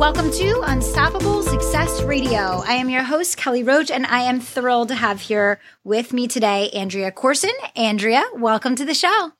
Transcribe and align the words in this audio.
Welcome 0.00 0.30
to 0.30 0.62
Unstoppable 0.64 1.42
Success 1.42 2.00
Radio. 2.04 2.62
I 2.66 2.72
am 2.76 2.88
your 2.88 3.02
host, 3.02 3.36
Kelly 3.36 3.62
Roach, 3.62 3.90
and 3.90 4.06
I 4.06 4.20
am 4.20 4.40
thrilled 4.40 4.88
to 4.88 4.94
have 4.94 5.20
here 5.20 5.60
with 5.84 6.14
me 6.14 6.26
today 6.26 6.70
Andrea 6.70 7.12
Corson. 7.12 7.52
Andrea, 7.76 8.24
welcome 8.32 8.76
to 8.76 8.86
the 8.86 8.94
show. 8.94 9.32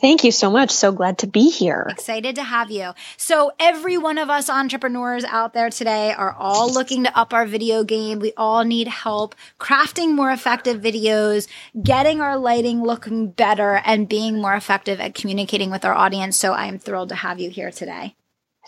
Thank 0.00 0.24
you 0.24 0.32
so 0.32 0.50
much. 0.50 0.70
So 0.70 0.90
glad 0.90 1.18
to 1.18 1.26
be 1.26 1.50
here. 1.50 1.86
Excited 1.90 2.36
to 2.36 2.42
have 2.42 2.70
you. 2.70 2.92
So, 3.18 3.52
every 3.60 3.98
one 3.98 4.16
of 4.16 4.30
us 4.30 4.48
entrepreneurs 4.48 5.24
out 5.24 5.52
there 5.52 5.68
today 5.68 6.14
are 6.14 6.32
all 6.32 6.72
looking 6.72 7.04
to 7.04 7.18
up 7.18 7.34
our 7.34 7.44
video 7.44 7.84
game. 7.84 8.20
We 8.20 8.32
all 8.38 8.64
need 8.64 8.88
help 8.88 9.34
crafting 9.58 10.14
more 10.14 10.30
effective 10.30 10.80
videos, 10.80 11.46
getting 11.82 12.22
our 12.22 12.38
lighting 12.38 12.82
looking 12.82 13.32
better, 13.32 13.82
and 13.84 14.08
being 14.08 14.40
more 14.40 14.54
effective 14.54 14.98
at 14.98 15.14
communicating 15.14 15.70
with 15.70 15.84
our 15.84 15.94
audience. 15.94 16.38
So, 16.38 16.54
I 16.54 16.68
am 16.68 16.78
thrilled 16.78 17.10
to 17.10 17.16
have 17.16 17.38
you 17.38 17.50
here 17.50 17.70
today. 17.70 18.14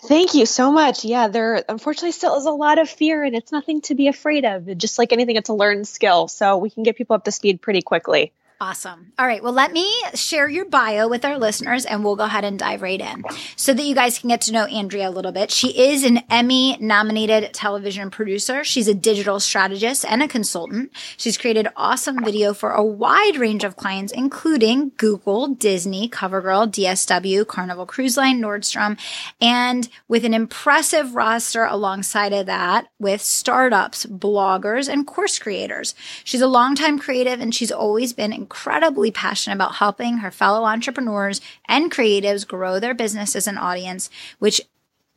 Thank 0.07 0.33
you 0.33 0.45
so 0.45 0.71
much. 0.71 1.05
Yeah, 1.05 1.29
there 1.29 1.63
unfortunately 1.67 2.11
still 2.11 2.35
is 2.37 2.45
a 2.45 2.51
lot 2.51 2.77
of 2.77 2.89
fear 2.89 3.23
and 3.23 3.35
it's 3.35 3.51
nothing 3.51 3.81
to 3.81 3.95
be 3.95 4.07
afraid 4.07 4.43
of. 4.43 4.77
Just 4.77 4.99
like 4.99 5.13
anything, 5.13 5.37
it's 5.37 5.49
a 5.49 5.53
learned 5.53 5.87
skill. 5.87 6.27
So 6.27 6.57
we 6.57 6.69
can 6.69 6.83
get 6.83 6.97
people 6.97 7.15
up 7.15 7.23
to 7.25 7.31
speed 7.31 7.61
pretty 7.61 7.81
quickly. 7.81 8.33
Awesome. 8.63 9.11
All 9.19 9.27
right. 9.27 9.43
Well, 9.43 9.51
let 9.51 9.73
me 9.73 9.93
share 10.13 10.47
your 10.47 10.63
bio 10.63 11.09
with 11.09 11.25
our 11.25 11.37
listeners 11.37 11.83
and 11.85 12.01
we'll 12.01 12.15
go 12.15 12.23
ahead 12.23 12.45
and 12.45 12.57
dive 12.57 12.81
right 12.81 13.01
in 13.01 13.25
so 13.57 13.73
that 13.73 13.83
you 13.83 13.93
guys 13.93 14.19
can 14.19 14.29
get 14.29 14.39
to 14.39 14.53
know 14.53 14.63
Andrea 14.63 15.09
a 15.09 15.11
little 15.11 15.33
bit. 15.33 15.51
She 15.51 15.77
is 15.77 16.05
an 16.05 16.19
Emmy 16.29 16.77
nominated 16.79 17.53
television 17.53 18.09
producer. 18.09 18.63
She's 18.63 18.87
a 18.87 18.93
digital 18.93 19.41
strategist 19.41 20.05
and 20.05 20.23
a 20.23 20.29
consultant. 20.29 20.93
She's 21.17 21.37
created 21.37 21.67
awesome 21.75 22.23
video 22.23 22.53
for 22.53 22.71
a 22.71 22.81
wide 22.81 23.35
range 23.35 23.65
of 23.65 23.75
clients, 23.75 24.13
including 24.13 24.93
Google, 24.95 25.49
Disney, 25.49 26.07
CoverGirl, 26.07 26.71
DSW, 26.71 27.45
Carnival 27.45 27.85
Cruise 27.85 28.15
Line, 28.15 28.41
Nordstrom, 28.41 28.97
and 29.41 29.89
with 30.07 30.23
an 30.23 30.33
impressive 30.33 31.15
roster 31.15 31.65
alongside 31.65 32.31
of 32.31 32.45
that 32.45 32.87
with 32.97 33.21
startups, 33.21 34.05
bloggers, 34.05 34.87
and 34.87 35.05
course 35.05 35.37
creators. 35.37 35.95
She's 36.23 36.39
a 36.39 36.47
longtime 36.47 36.97
creative 36.97 37.41
and 37.41 37.53
she's 37.53 37.69
always 37.69 38.13
been 38.13 38.31
incredibly 38.53 39.09
passionate 39.09 39.55
about 39.55 39.75
helping 39.75 40.17
her 40.17 40.29
fellow 40.29 40.63
entrepreneurs 40.65 41.41
and 41.67 41.91
creatives 41.91 42.47
grow 42.47 42.79
their 42.79 42.93
businesses 42.93 43.47
and 43.47 43.57
audience, 43.57 44.11
which 44.37 44.61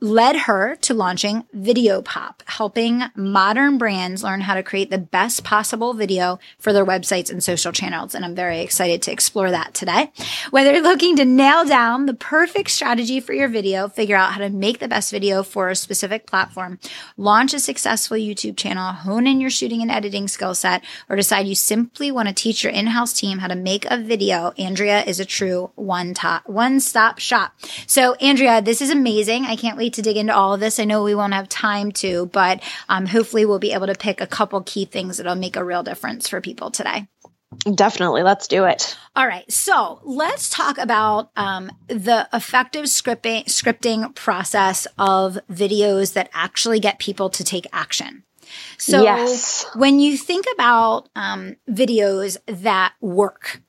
led 0.01 0.37
her 0.37 0.77
to 0.77 0.93
launching 0.93 1.45
Video 1.55 2.03
Pop, 2.03 2.43
helping 2.47 3.03
modern 3.15 3.79
brands 3.79 4.23
learn 4.23 4.43
how 4.43 4.55
to 4.55 4.63
create 4.63 4.91
the 4.91 4.99
best 4.99 5.43
possible 5.43 5.95
video 5.95 6.39
for 6.59 6.75
their 6.75 6.85
websites 6.85 7.31
and 7.31 7.43
social 7.43 7.73
channels. 7.73 8.15
And 8.15 8.23
I'm 8.23 8.35
very 8.35 8.61
excited 8.61 9.01
to 9.03 9.13
explore 9.13 9.51
that 9.51 9.73
today. 9.73 10.13
Whether 10.51 10.75
you're 10.75 10.83
looking 10.83 11.17
to 11.17 11.25
nail 11.25 11.65
down 11.65 12.05
the 12.05 12.15
perfect 12.15 12.71
strategy 12.71 13.21
for 13.21 13.33
your 13.33 13.49
video, 13.49 13.89
figure 13.89 14.17
out 14.17 14.33
how 14.33 14.41
to 14.41 14.51
make 14.51 14.81
the 14.81 14.89
best 14.89 15.11
video 15.11 15.43
for 15.43 15.71
a 15.71 15.77
specific 15.77 16.27
platform, 16.27 16.79
launch 17.17 17.55
a 17.55 17.59
successful 17.59 18.19
YouTube 18.19 18.59
channel, 18.59 18.93
hone 18.93 19.27
in 19.27 19.41
your 19.41 19.51
shooting 19.51 19.81
and 19.81 19.91
editing 19.91 20.29
skill 20.29 20.55
set, 20.55 20.85
or 21.09 21.17
decide 21.17 21.47
you 21.47 21.55
simply 21.55 22.13
want 22.13 22.29
to 22.29 22.35
teach 22.35 22.63
your 22.63 22.73
in-house 22.73 23.15
team 23.15 23.39
how 23.39 23.49
to 23.49 23.55
make 23.55 23.87
a 23.87 23.97
video, 23.97 24.53
Andrea 24.59 25.03
is 25.05 25.21
a 25.21 25.25
true 25.25 25.71
one 25.75 26.13
top, 26.13 26.47
one 26.47 26.81
stop 26.81 27.19
shop. 27.19 27.55
So 27.87 28.15
Andrea, 28.15 28.61
this 28.61 28.83
is 28.83 28.91
amazing. 28.91 29.47
I 29.47 29.57
can't 29.57 29.79
wait 29.79 29.86
to 29.95 30.03
dig 30.03 30.17
into 30.17 30.35
all 30.35 30.55
of 30.55 30.61
this. 30.61 30.79
I 30.79 30.85
know 30.85 31.03
we 31.03 31.15
won't 31.15 31.35
have 31.35 31.49
time 31.49 31.93
to, 31.93 32.27
but 32.27 32.63
um, 32.89 33.07
hopefully 33.07 33.45
we'll 33.45 33.59
be 33.59 33.73
able 33.73 33.87
to 33.87 33.95
pick 33.95 34.21
a 34.21 34.27
couple 34.27 34.61
key 34.63 34.85
things 34.85 35.17
that'll 35.17 35.35
make 35.35 35.57
a 35.57 35.65
real 35.65 35.83
difference 35.83 36.29
for 36.29 36.41
people 36.41 36.71
today. 36.71 37.07
Definitely. 37.75 38.23
Let's 38.23 38.49
do 38.49 38.65
it. 38.65 38.97
All 39.15 39.27
right. 39.27 39.51
So 39.51 40.01
let's 40.03 40.51
talk 40.51 40.79
about 40.79 41.31
um, 41.37 41.71
the 41.89 42.29
effective 42.33 42.85
scripting, 42.85 43.45
scripting 43.45 44.15
process 44.15 44.87
of 44.99 45.39
videos 45.51 46.13
that 46.15 46.29
actually 46.35 46.81
get 46.81 46.99
people 46.99 47.31
to 47.31 47.45
take 47.45 47.67
action. 47.73 48.25
So 48.79 49.03
yes. 49.03 49.67
when 49.75 50.01
you 50.01 50.17
think 50.17 50.47
about 50.55 51.09
um, 51.17 51.57
videos 51.69 52.37
that 52.47 52.95
work, 53.01 53.61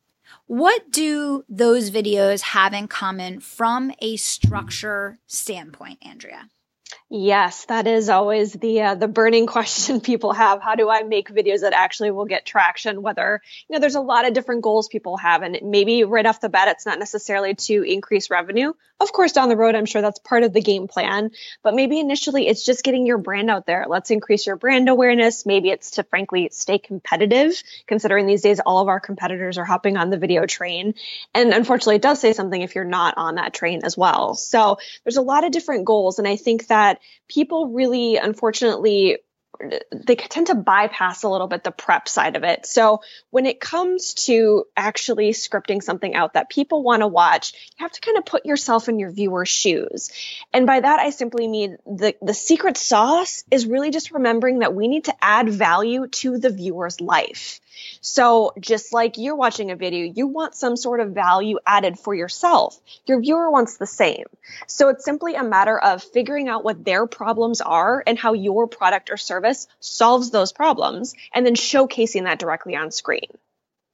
what 0.47 0.91
do 0.91 1.43
those 1.49 1.91
videos 1.91 2.41
have 2.41 2.73
in 2.73 2.87
common 2.87 3.41
from 3.41 3.91
a 3.99 4.15
structure 4.15 5.19
standpoint, 5.27 5.99
Andrea? 6.01 6.49
Yes, 7.09 7.63
that 7.65 7.87
is 7.87 8.09
always 8.09 8.51
the 8.51 8.81
uh, 8.81 8.95
the 8.95 9.07
burning 9.07 9.45
question 9.55 10.01
people 10.01 10.33
have. 10.33 10.61
How 10.61 10.75
do 10.75 10.89
I 10.89 11.03
make 11.03 11.29
videos 11.29 11.61
that 11.61 11.71
actually 11.71 12.11
will 12.11 12.25
get 12.25 12.45
traction? 12.45 13.01
Whether 13.01 13.41
you 13.69 13.73
know, 13.73 13.79
there's 13.79 13.95
a 13.95 14.01
lot 14.01 14.27
of 14.27 14.33
different 14.33 14.61
goals 14.61 14.89
people 14.89 15.15
have, 15.15 15.41
and 15.41 15.57
maybe 15.63 16.03
right 16.03 16.25
off 16.25 16.41
the 16.41 16.49
bat, 16.49 16.67
it's 16.67 16.85
not 16.85 16.99
necessarily 16.99 17.55
to 17.55 17.81
increase 17.83 18.29
revenue. 18.29 18.73
Of 18.99 19.13
course, 19.13 19.31
down 19.31 19.47
the 19.47 19.55
road, 19.55 19.75
I'm 19.75 19.85
sure 19.85 20.01
that's 20.01 20.19
part 20.19 20.43
of 20.43 20.53
the 20.53 20.61
game 20.61 20.87
plan. 20.87 21.29
But 21.61 21.75
maybe 21.75 21.99
initially, 21.99 22.47
it's 22.47 22.65
just 22.65 22.83
getting 22.83 23.05
your 23.05 23.19
brand 23.19 23.49
out 23.49 23.67
there. 23.67 23.85
Let's 23.87 24.09
increase 24.09 24.47
your 24.47 24.55
brand 24.55 24.89
awareness. 24.89 25.45
Maybe 25.45 25.69
it's 25.69 25.91
to 25.91 26.03
frankly 26.03 26.49
stay 26.51 26.79
competitive, 26.79 27.61
considering 27.85 28.25
these 28.25 28.41
days 28.41 28.59
all 28.59 28.79
of 28.79 28.87
our 28.87 28.99
competitors 28.99 29.59
are 29.59 29.65
hopping 29.65 29.97
on 29.97 30.09
the 30.09 30.17
video 30.17 30.47
train. 30.47 30.95
And 31.35 31.53
unfortunately, 31.53 31.97
it 31.97 32.01
does 32.01 32.19
say 32.19 32.33
something 32.33 32.59
if 32.59 32.73
you're 32.73 32.83
not 32.83 33.13
on 33.17 33.35
that 33.35 33.53
train 33.53 33.81
as 33.83 33.95
well. 33.95 34.33
So 34.33 34.79
there's 35.03 35.17
a 35.17 35.21
lot 35.21 35.45
of 35.45 35.51
different 35.51 35.85
goals, 35.85 36.17
and 36.17 36.27
I 36.27 36.35
think 36.35 36.67
that 36.67 36.96
people 37.27 37.69
really, 37.69 38.17
unfortunately, 38.17 39.19
they 39.91 40.15
tend 40.15 40.47
to 40.47 40.55
bypass 40.55 41.23
a 41.23 41.29
little 41.29 41.47
bit 41.47 41.63
the 41.63 41.71
prep 41.71 42.07
side 42.07 42.35
of 42.35 42.43
it. 42.43 42.65
So 42.65 43.01
when 43.29 43.45
it 43.45 43.59
comes 43.59 44.13
to 44.25 44.65
actually 44.75 45.31
scripting 45.31 45.81
something 45.81 46.15
out 46.15 46.33
that 46.33 46.49
people 46.49 46.83
want 46.83 47.01
to 47.01 47.07
watch, 47.07 47.53
you 47.77 47.83
have 47.83 47.91
to 47.91 48.01
kind 48.01 48.17
of 48.17 48.25
put 48.25 48.45
yourself 48.45 48.89
in 48.89 48.99
your 48.99 49.11
viewer's 49.11 49.49
shoes. 49.49 50.11
And 50.53 50.65
by 50.65 50.79
that, 50.79 50.99
I 50.99 51.09
simply 51.09 51.47
mean 51.47 51.77
the, 51.85 52.15
the 52.21 52.33
secret 52.33 52.77
sauce 52.77 53.43
is 53.51 53.65
really 53.65 53.91
just 53.91 54.11
remembering 54.11 54.59
that 54.59 54.73
we 54.73 54.87
need 54.87 55.05
to 55.05 55.15
add 55.21 55.49
value 55.49 56.07
to 56.07 56.37
the 56.37 56.49
viewer's 56.49 57.01
life. 57.01 57.59
So 58.01 58.53
just 58.59 58.93
like 58.93 59.17
you're 59.17 59.35
watching 59.35 59.71
a 59.71 59.75
video, 59.75 60.11
you 60.15 60.27
want 60.27 60.55
some 60.55 60.75
sort 60.75 60.99
of 60.99 61.11
value 61.11 61.59
added 61.65 61.99
for 61.99 62.13
yourself. 62.13 62.79
Your 63.05 63.19
viewer 63.21 63.51
wants 63.51 63.77
the 63.77 63.85
same. 63.85 64.25
So 64.67 64.89
it's 64.89 65.05
simply 65.05 65.35
a 65.35 65.43
matter 65.43 65.77
of 65.77 66.03
figuring 66.03 66.47
out 66.47 66.63
what 66.63 66.83
their 66.83 67.05
problems 67.05 67.61
are 67.61 68.03
and 68.05 68.17
how 68.17 68.33
your 68.33 68.67
product 68.67 69.09
or 69.11 69.17
service 69.17 69.46
solves 69.79 70.31
those 70.31 70.51
problems 70.51 71.13
and 71.33 71.45
then 71.45 71.55
showcasing 71.55 72.23
that 72.23 72.39
directly 72.39 72.75
on 72.75 72.91
screen. 72.91 73.29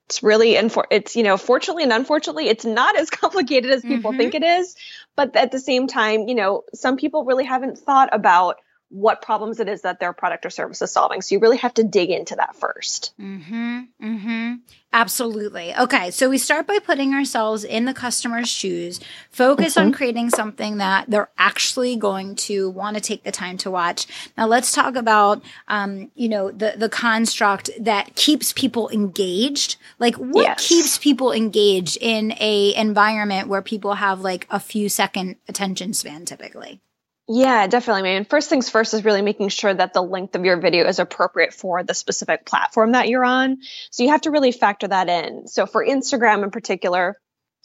It's 0.08 0.22
really, 0.22 0.54
infor- 0.54 0.88
it's, 0.92 1.16
you 1.16 1.24
know, 1.24 1.38
fortunately 1.38 1.84
and 1.84 1.94
unfortunately, 1.94 2.48
it's 2.48 2.66
not 2.66 2.98
as 2.98 3.10
complicated 3.22 3.72
as 3.72 3.82
people 3.82 4.12
mm-hmm. 4.12 4.20
think 4.20 4.36
it 4.36 4.44
is. 4.44 4.76
But 5.16 5.36
at 5.36 5.52
the 5.52 5.60
same 5.60 5.88
time, 5.88 6.28
you 6.28 6.36
know, 6.36 6.64
some 6.74 6.98
people 6.98 7.26
really 7.26 7.46
haven't 7.46 7.78
thought 7.78 8.10
about 8.12 8.58
what 8.94 9.24
problems 9.24 9.60
it 9.60 9.68
is 9.68 9.82
that 9.82 10.00
their 10.00 10.14
product 10.14 10.46
or 10.46 10.52
service 10.52 10.80
is 10.84 10.92
solving. 10.92 11.24
So 11.24 11.34
you 11.34 11.40
really 11.40 11.58
have 11.58 11.74
to 11.76 11.84
dig 11.84 12.12
into 12.12 12.36
that 12.36 12.56
1st 12.60 13.12
Mm-hmm. 13.20 13.80
Mm-hmm. 14.02 14.54
Absolutely. 14.92 15.76
Okay. 15.76 16.12
So 16.12 16.30
we 16.30 16.38
start 16.38 16.68
by 16.68 16.78
putting 16.78 17.14
ourselves 17.14 17.64
in 17.64 17.86
the 17.86 17.94
customer's 17.94 18.48
shoes, 18.48 19.00
focus 19.32 19.74
mm-hmm. 19.74 19.88
on 19.88 19.92
creating 19.94 20.30
something 20.30 20.78
that 20.78 21.10
they're 21.10 21.32
actually 21.38 21.96
going 21.96 22.36
to 22.36 22.70
want 22.70 22.96
to 22.96 23.02
take 23.02 23.24
the 23.24 23.32
time 23.32 23.58
to 23.58 23.72
watch. 23.72 24.06
Now 24.38 24.46
let's 24.46 24.72
talk 24.72 24.96
about, 24.96 25.42
um, 25.68 26.12
you 26.14 26.30
know, 26.30 26.52
the, 26.52 26.76
the 26.78 26.90
construct 26.90 27.72
that 27.80 28.16
keeps 28.16 28.54
people 28.54 28.90
engaged. 28.90 29.78
Like 29.98 30.16
what 30.16 30.44
yes. 30.44 30.68
keeps 30.68 30.98
people 31.00 31.32
engaged 31.32 31.98
in 32.00 32.34
a 32.40 32.76
environment 32.76 33.48
where 33.48 33.64
people 33.64 33.96
have 33.96 34.22
like 34.22 34.46
a 34.52 34.60
few 34.60 34.90
second 34.90 35.38
attention 35.48 35.94
span 35.94 36.26
typically? 36.26 36.82
Yeah, 37.28 37.68
definitely, 37.68 38.10
I 38.10 38.16
mean, 38.16 38.26
First 38.26 38.50
things 38.50 38.70
first 38.70 38.94
is 38.94 39.06
really 39.06 39.22
making 39.22 39.48
sure 39.50 39.74
that 39.74 39.94
the 39.94 40.02
length 40.02 40.36
of 40.36 40.44
your 40.44 40.58
video 40.60 40.86
is 40.88 41.00
appropriate 41.00 41.54
for 41.54 41.82
the 41.82 41.94
specific 41.94 42.46
platform 42.46 42.92
that 42.92 43.08
you're 43.08 43.24
on. 43.24 43.60
So 43.92 44.04
you 44.04 44.10
have 44.10 44.22
to 44.22 44.32
really 44.32 44.52
factor 44.52 44.88
that 44.90 45.08
in. 45.08 45.48
So 45.48 45.66
for 45.66 45.86
Instagram 45.86 46.44
in 46.44 46.52
particular, 46.52 47.18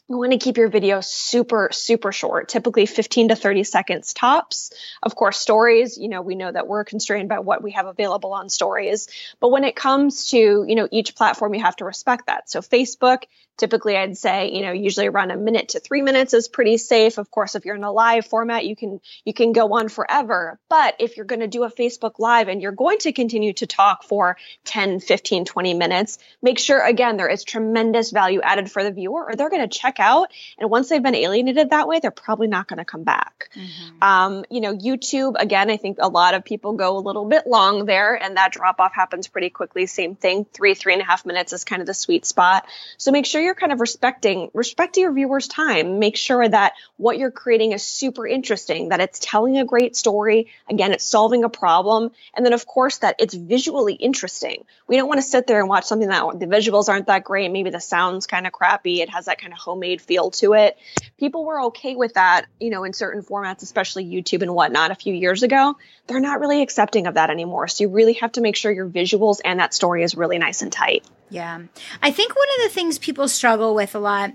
you 0.07 0.17
want 0.17 0.31
to 0.31 0.39
keep 0.39 0.57
your 0.57 0.69
video 0.69 1.01
super, 1.01 1.69
super 1.71 2.11
short, 2.11 2.49
typically 2.49 2.87
15 2.87 3.27
to 3.27 3.35
30 3.35 3.63
seconds 3.63 4.13
tops. 4.13 4.71
Of 5.03 5.13
course, 5.13 5.37
stories, 5.37 5.99
you 5.99 6.09
know, 6.09 6.21
we 6.23 6.33
know 6.33 6.51
that 6.51 6.67
we're 6.67 6.83
constrained 6.83 7.29
by 7.29 7.39
what 7.39 7.61
we 7.61 7.71
have 7.73 7.85
available 7.85 8.33
on 8.33 8.49
stories. 8.49 9.07
But 9.39 9.51
when 9.51 9.65
it 9.65 9.75
comes 9.75 10.31
to, 10.31 10.37
you 10.67 10.75
know, 10.75 10.87
each 10.89 11.15
platform, 11.15 11.53
you 11.53 11.61
have 11.61 11.75
to 11.75 11.85
respect 11.85 12.25
that. 12.25 12.49
So 12.49 12.61
Facebook, 12.61 13.23
Typically, 13.59 13.97
I'd 13.97 14.17
say, 14.17 14.51
you 14.53 14.61
know, 14.61 14.71
usually 14.71 15.07
around 15.07 15.31
a 15.31 15.37
minute 15.37 15.69
to 15.69 15.81
three 15.81 16.01
minutes 16.01 16.33
is 16.33 16.47
pretty 16.47 16.77
safe. 16.77 17.17
Of 17.17 17.29
course, 17.29 17.55
if 17.55 17.65
you're 17.65 17.75
in 17.75 17.83
a 17.83 17.91
live 17.91 18.25
format, 18.25 18.65
you 18.65 18.73
can, 18.73 19.01
you 19.25 19.33
can 19.33 19.51
go 19.51 19.73
on 19.73 19.89
forever. 19.89 20.57
But 20.69 20.95
if 20.99 21.17
you're 21.17 21.25
going 21.25 21.41
to 21.41 21.47
do 21.47 21.65
a 21.65 21.69
Facebook 21.69 22.13
live 22.19 22.47
and 22.47 22.61
you're 22.61 22.71
going 22.71 22.99
to 22.99 23.11
continue 23.11 23.51
to 23.53 23.67
talk 23.67 24.03
for 24.03 24.37
10, 24.63 25.01
15, 25.01 25.43
20 25.43 25.73
minutes, 25.73 26.19
make 26.41 26.57
sure 26.57 26.81
again, 26.81 27.17
there 27.17 27.27
is 27.27 27.43
tremendous 27.43 28.11
value 28.11 28.39
added 28.41 28.71
for 28.71 28.81
the 28.81 28.91
viewer 28.91 29.25
or 29.25 29.35
they're 29.35 29.49
going 29.49 29.67
to 29.67 29.79
check 29.79 29.99
out. 29.99 30.31
And 30.57 30.69
once 30.69 30.87
they've 30.87 31.03
been 31.03 31.15
alienated 31.15 31.71
that 31.71 31.87
way, 31.87 31.99
they're 31.99 32.11
probably 32.11 32.47
not 32.47 32.67
going 32.67 32.77
to 32.77 32.85
come 32.85 33.03
back. 33.03 33.49
Mm-hmm. 33.55 34.03
Um, 34.03 34.45
you 34.49 34.61
know, 34.61 34.73
YouTube, 34.73 35.35
again, 35.37 35.69
I 35.69 35.75
think 35.75 35.97
a 35.99 36.07
lot 36.07 36.33
of 36.33 36.45
people 36.45 36.73
go 36.73 36.97
a 36.97 37.01
little 37.01 37.25
bit 37.25 37.45
long 37.45 37.85
there 37.85 38.15
and 38.15 38.37
that 38.37 38.53
drop 38.53 38.79
off 38.79 38.93
happens 38.95 39.27
pretty 39.27 39.49
quickly. 39.49 39.85
Same 39.85 40.15
thing, 40.15 40.45
three, 40.45 40.75
three 40.75 40.93
and 40.93 41.01
a 41.01 41.05
half 41.05 41.25
minutes 41.25 41.51
is 41.51 41.65
kind 41.65 41.81
of 41.81 41.87
the 41.87 41.93
sweet 41.93 42.25
spot. 42.25 42.65
So 42.97 43.11
make 43.11 43.25
sure 43.25 43.41
you're 43.41 43.48
kind 43.55 43.71
of 43.71 43.79
respecting, 43.79 44.49
respecting 44.53 45.03
your 45.03 45.13
viewers' 45.13 45.47
time. 45.47 45.99
Make 45.99 46.17
sure 46.17 46.47
that 46.47 46.73
what 46.97 47.17
you're 47.17 47.31
creating 47.31 47.71
is 47.71 47.83
super 47.83 48.27
interesting, 48.27 48.89
that 48.89 48.99
it's 48.99 49.19
telling 49.19 49.57
a 49.57 49.65
great 49.65 49.95
story. 49.95 50.47
Again, 50.69 50.91
it's 50.91 51.03
solving 51.03 51.43
a 51.43 51.49
problem. 51.49 52.11
And 52.33 52.45
then 52.45 52.53
of 52.53 52.65
course 52.65 52.99
that 52.99 53.15
it's 53.19 53.33
visually 53.33 53.93
interesting. 53.93 54.65
We 54.87 54.95
don't 54.95 55.07
want 55.07 55.19
to 55.19 55.27
sit 55.27 55.47
there 55.47 55.59
and 55.59 55.69
watch 55.69 55.85
something 55.85 56.09
that 56.09 56.39
the 56.39 56.47
visuals 56.47 56.89
aren't 56.89 57.07
that 57.07 57.23
great. 57.23 57.51
Maybe 57.51 57.69
the 57.69 57.79
sound's 57.79 58.27
kind 58.27 58.47
of 58.47 58.53
crappy. 58.53 59.01
It 59.01 59.09
has 59.09 59.25
that 59.25 59.39
kind 59.39 59.53
of 59.53 59.59
homemade 59.59 60.01
feel 60.01 60.31
to 60.31 60.53
it. 60.53 60.77
People 61.17 61.45
were 61.45 61.63
okay 61.65 61.95
with 61.95 62.15
that, 62.15 62.45
you 62.59 62.69
know, 62.69 62.83
in 62.83 62.93
certain 62.93 63.23
formats, 63.23 63.63
especially 63.63 64.05
YouTube 64.05 64.41
and 64.41 64.53
whatnot 64.53 64.91
a 64.91 64.95
few 64.95 65.13
years 65.13 65.43
ago. 65.43 65.77
They're 66.07 66.19
not 66.19 66.39
really 66.39 66.61
accepting 66.61 67.07
of 67.07 67.15
that 67.15 67.29
anymore. 67.29 67.67
So 67.67 67.83
you 67.83 67.89
really 67.89 68.13
have 68.13 68.31
to 68.33 68.41
make 68.41 68.55
sure 68.55 68.71
your 68.71 68.87
visuals 68.87 69.39
and 69.43 69.59
that 69.59 69.73
story 69.73 70.03
is 70.03 70.15
really 70.15 70.37
nice 70.37 70.61
and 70.61 70.71
tight. 70.71 71.05
Yeah. 71.29 71.61
I 72.01 72.11
think 72.11 72.35
one 72.35 72.47
of 72.57 72.63
the 72.63 72.73
things 72.73 72.97
people 72.97 73.27
struggle 73.27 73.75
with 73.75 73.95
a 73.95 73.99
lot 73.99 74.33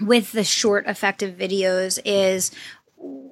with 0.00 0.32
the 0.32 0.44
short 0.44 0.86
effective 0.86 1.36
videos 1.36 1.98
is 2.04 2.50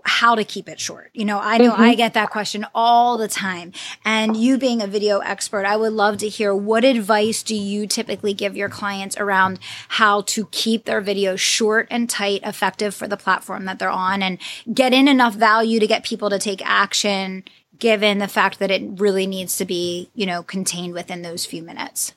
how 0.04 0.34
to 0.34 0.44
keep 0.44 0.68
it 0.68 0.80
short. 0.80 1.10
You 1.12 1.24
know, 1.26 1.38
I 1.38 1.58
know 1.58 1.72
mm-hmm. 1.72 1.82
I 1.82 1.94
get 1.94 2.14
that 2.14 2.30
question 2.30 2.66
all 2.74 3.18
the 3.18 3.28
time. 3.28 3.72
And 4.04 4.36
you 4.36 4.56
being 4.56 4.80
a 4.80 4.86
video 4.86 5.18
expert, 5.18 5.66
I 5.66 5.76
would 5.76 5.92
love 5.92 6.18
to 6.18 6.28
hear 6.28 6.54
what 6.54 6.84
advice 6.84 7.42
do 7.42 7.54
you 7.54 7.86
typically 7.86 8.32
give 8.32 8.56
your 8.56 8.70
clients 8.70 9.16
around 9.18 9.58
how 9.88 10.22
to 10.22 10.46
keep 10.50 10.84
their 10.84 11.02
videos 11.02 11.38
short 11.38 11.86
and 11.90 12.08
tight, 12.08 12.40
effective 12.42 12.94
for 12.94 13.06
the 13.06 13.16
platform 13.16 13.66
that 13.66 13.78
they're 13.78 13.90
on 13.90 14.22
and 14.22 14.38
get 14.72 14.94
in 14.94 15.08
enough 15.08 15.34
value 15.34 15.78
to 15.80 15.86
get 15.86 16.04
people 16.04 16.30
to 16.30 16.38
take 16.38 16.62
action 16.64 17.44
given 17.78 18.18
the 18.18 18.28
fact 18.28 18.58
that 18.58 18.70
it 18.70 18.82
really 18.98 19.26
needs 19.26 19.56
to 19.58 19.64
be, 19.64 20.10
you 20.14 20.26
know, 20.26 20.42
contained 20.42 20.94
within 20.94 21.22
those 21.22 21.44
few 21.44 21.62
minutes. 21.62 22.14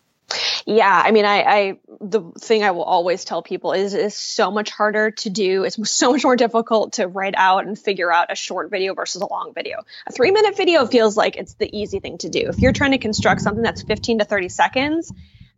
Yeah, 0.66 1.02
I 1.04 1.12
mean, 1.12 1.26
I, 1.26 1.42
I, 1.42 1.80
the 2.00 2.22
thing 2.40 2.64
I 2.64 2.72
will 2.72 2.84
always 2.84 3.26
tell 3.26 3.42
people 3.42 3.74
is 3.74 3.94
it's 3.94 4.16
so 4.16 4.52
much 4.52 4.70
harder 4.70 5.12
to 5.12 5.30
do. 5.30 5.64
It's 5.64 5.90
so 5.92 6.12
much 6.12 6.24
more 6.24 6.36
difficult 6.36 6.94
to 6.94 7.08
write 7.08 7.36
out 7.36 7.66
and 7.66 7.78
figure 7.78 8.12
out 8.12 8.32
a 8.32 8.36
short 8.36 8.70
video 8.70 8.94
versus 8.94 9.22
a 9.22 9.28
long 9.28 9.54
video. 9.54 9.80
A 10.08 10.12
three 10.12 10.32
minute 10.32 10.56
video 10.56 10.86
feels 10.86 11.18
like 11.18 11.38
it's 11.38 11.56
the 11.56 11.70
easy 11.78 12.00
thing 12.00 12.18
to 12.20 12.30
do. 12.30 12.48
If 12.48 12.60
you're 12.60 12.74
trying 12.74 12.92
to 12.92 12.98
construct 12.98 13.42
something 13.42 13.64
that's 13.64 13.82
15 13.82 14.20
to 14.20 14.26
30 14.26 14.50
seconds, 14.50 15.12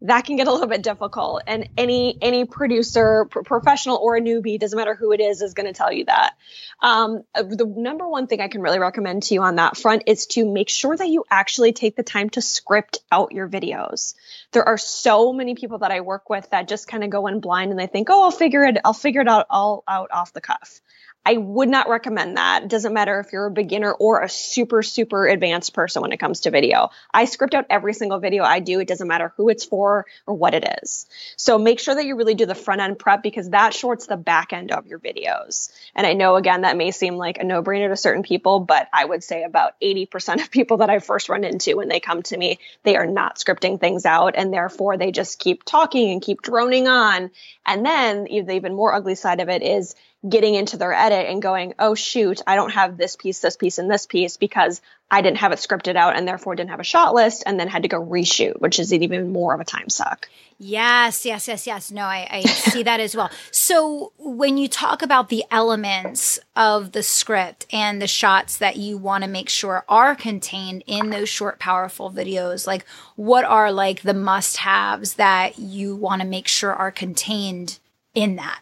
that 0.03 0.25
can 0.25 0.35
get 0.35 0.47
a 0.47 0.51
little 0.51 0.67
bit 0.67 0.83
difficult. 0.83 1.43
And 1.47 1.69
any 1.77 2.17
any 2.21 2.45
producer 2.45 3.25
professional 3.25 3.97
or 3.97 4.17
a 4.17 4.21
newbie 4.21 4.59
doesn't 4.59 4.77
matter 4.77 4.95
who 4.95 5.13
it 5.13 5.21
is 5.21 5.41
is 5.41 5.53
going 5.53 5.65
to 5.65 5.73
tell 5.73 5.91
you 5.91 6.05
that. 6.05 6.35
Um, 6.81 7.23
the 7.33 7.65
number 7.65 8.07
one 8.07 8.27
thing 8.27 8.41
i 8.41 8.47
can 8.49 8.61
really 8.61 8.79
recommend 8.79 9.23
to 9.23 9.33
you 9.33 9.41
on 9.41 9.55
that 9.55 9.77
front 9.77 10.03
is 10.07 10.27
to 10.27 10.45
make 10.45 10.69
sure 10.69 10.95
that 10.95 11.07
you 11.07 11.23
actually 11.31 11.71
take 11.71 11.95
the 11.95 12.03
time 12.03 12.29
to 12.31 12.41
script 12.41 12.99
out 13.11 13.31
your 13.31 13.47
videos. 13.47 14.15
There 14.51 14.67
are 14.67 14.77
so 14.77 15.33
many 15.33 15.55
people 15.55 15.79
that 15.79 15.91
i 15.91 16.01
work 16.01 16.29
with 16.29 16.49
that 16.51 16.67
just 16.67 16.87
kind 16.87 17.03
of 17.03 17.09
go 17.09 17.27
in 17.27 17.39
blind 17.39 17.71
and 17.71 17.79
they 17.79 17.87
think 17.87 18.09
oh 18.09 18.23
i'll 18.23 18.31
figure 18.31 18.63
it 18.63 18.77
i'll 18.83 18.93
figure 18.93 19.21
it 19.21 19.27
out 19.27 19.47
all 19.49 19.83
out 19.87 20.09
off 20.11 20.33
the 20.33 20.41
cuff 20.41 20.81
I 21.25 21.37
would 21.37 21.69
not 21.69 21.87
recommend 21.87 22.35
that. 22.37 22.63
It 22.63 22.69
doesn't 22.69 22.93
matter 22.93 23.19
if 23.19 23.31
you're 23.31 23.45
a 23.45 23.51
beginner 23.51 23.91
or 23.93 24.21
a 24.21 24.29
super, 24.29 24.83
super 24.83 25.25
advanced 25.25 25.73
person 25.73 26.01
when 26.01 26.11
it 26.11 26.19
comes 26.19 26.41
to 26.41 26.51
video. 26.51 26.89
I 27.13 27.25
script 27.25 27.53
out 27.53 27.65
every 27.69 27.93
single 27.93 28.19
video 28.19 28.43
I 28.43 28.59
do. 28.59 28.81
It 28.81 28.87
doesn't 28.89 29.07
matter 29.07 29.33
who 29.37 29.47
it's 29.47 29.63
for 29.63 30.05
or 30.27 30.33
what 30.33 30.53
it 30.53 30.67
is. 30.83 31.05
So 31.37 31.57
make 31.57 31.79
sure 31.79 31.95
that 31.95 32.05
you 32.05 32.17
really 32.17 32.35
do 32.35 32.45
the 32.45 32.55
front 32.55 32.81
end 32.81 32.99
prep 32.99 33.23
because 33.23 33.51
that 33.51 33.73
shorts 33.73 34.05
the 34.05 34.17
back 34.17 34.51
end 34.51 34.71
of 34.71 34.85
your 34.85 34.99
videos. 34.99 35.71
And 35.95 36.05
I 36.05 36.13
know 36.13 36.35
again, 36.35 36.61
that 36.61 36.75
may 36.75 36.91
seem 36.91 37.15
like 37.15 37.37
a 37.37 37.45
no 37.45 37.63
brainer 37.63 37.89
to 37.89 37.95
certain 37.95 38.23
people, 38.23 38.59
but 38.59 38.89
I 38.91 39.05
would 39.05 39.23
say 39.23 39.43
about 39.43 39.79
80% 39.81 40.41
of 40.41 40.51
people 40.51 40.77
that 40.77 40.89
I 40.89 40.99
first 40.99 41.29
run 41.29 41.45
into 41.45 41.77
when 41.77 41.87
they 41.87 42.01
come 42.01 42.21
to 42.23 42.37
me, 42.37 42.59
they 42.83 42.97
are 42.97 43.07
not 43.07 43.37
scripting 43.37 43.79
things 43.79 44.05
out 44.05 44.35
and 44.35 44.53
therefore 44.53 44.97
they 44.97 45.11
just 45.11 45.39
keep 45.39 45.63
talking 45.63 46.11
and 46.11 46.21
keep 46.21 46.41
droning 46.41 46.89
on. 46.89 47.31
And 47.65 47.85
then 47.85 48.25
the 48.25 48.51
even 48.51 48.73
more 48.73 48.93
ugly 48.93 49.15
side 49.15 49.39
of 49.39 49.47
it 49.47 49.63
is 49.63 49.95
getting 50.27 50.55
into 50.55 50.77
their 50.77 50.93
edit 50.93 51.27
and 51.27 51.41
going, 51.41 51.73
oh 51.79 51.95
shoot, 51.95 52.41
I 52.47 52.55
don't 52.55 52.71
have 52.71 52.97
this 52.97 53.15
piece, 53.15 53.39
this 53.39 53.57
piece, 53.57 53.77
and 53.77 53.89
this 53.89 54.05
piece 54.05 54.37
because 54.37 54.81
I 55.11 55.21
didn't 55.21 55.37
have 55.37 55.51
it 55.51 55.59
scripted 55.59 55.95
out 55.95 56.15
and 56.15 56.27
therefore 56.27 56.55
didn't 56.55 56.71
have 56.71 56.79
a 56.79 56.85
shot 56.85 57.13
list 57.13 57.43
and 57.45 57.59
then 57.59 57.67
had 57.67 57.83
to 57.83 57.89
go 57.89 58.03
reshoot, 58.03 58.59
which 58.59 58.79
is 58.79 58.93
even 58.93 59.31
more 59.31 59.53
of 59.53 59.59
a 59.59 59.65
time 59.65 59.89
suck. 59.89 60.29
Yes, 60.59 61.25
yes, 61.25 61.47
yes, 61.47 61.67
yes. 61.67 61.91
No, 61.91 62.03
I, 62.03 62.27
I 62.29 62.41
see 62.45 62.83
that 62.83 62.99
as 62.99 63.15
well. 63.15 63.29
So 63.51 64.13
when 64.17 64.57
you 64.57 64.69
talk 64.69 65.01
about 65.01 65.27
the 65.27 65.43
elements 65.51 66.39
of 66.55 66.93
the 66.93 67.03
script 67.03 67.65
and 67.71 68.01
the 68.01 68.07
shots 68.07 68.57
that 68.57 68.77
you 68.77 68.97
want 68.97 69.23
to 69.23 69.29
make 69.29 69.49
sure 69.49 69.83
are 69.89 70.15
contained 70.15 70.83
in 70.87 71.09
those 71.09 71.27
short, 71.27 71.59
powerful 71.59 72.09
videos, 72.09 72.65
like 72.65 72.85
what 73.15 73.43
are 73.43 73.71
like 73.71 74.01
the 74.01 74.13
must 74.13 74.57
haves 74.57 75.15
that 75.15 75.59
you 75.59 75.95
want 75.95 76.21
to 76.21 76.27
make 76.27 76.47
sure 76.47 76.73
are 76.73 76.91
contained 76.91 77.79
in 78.15 78.37
that? 78.37 78.61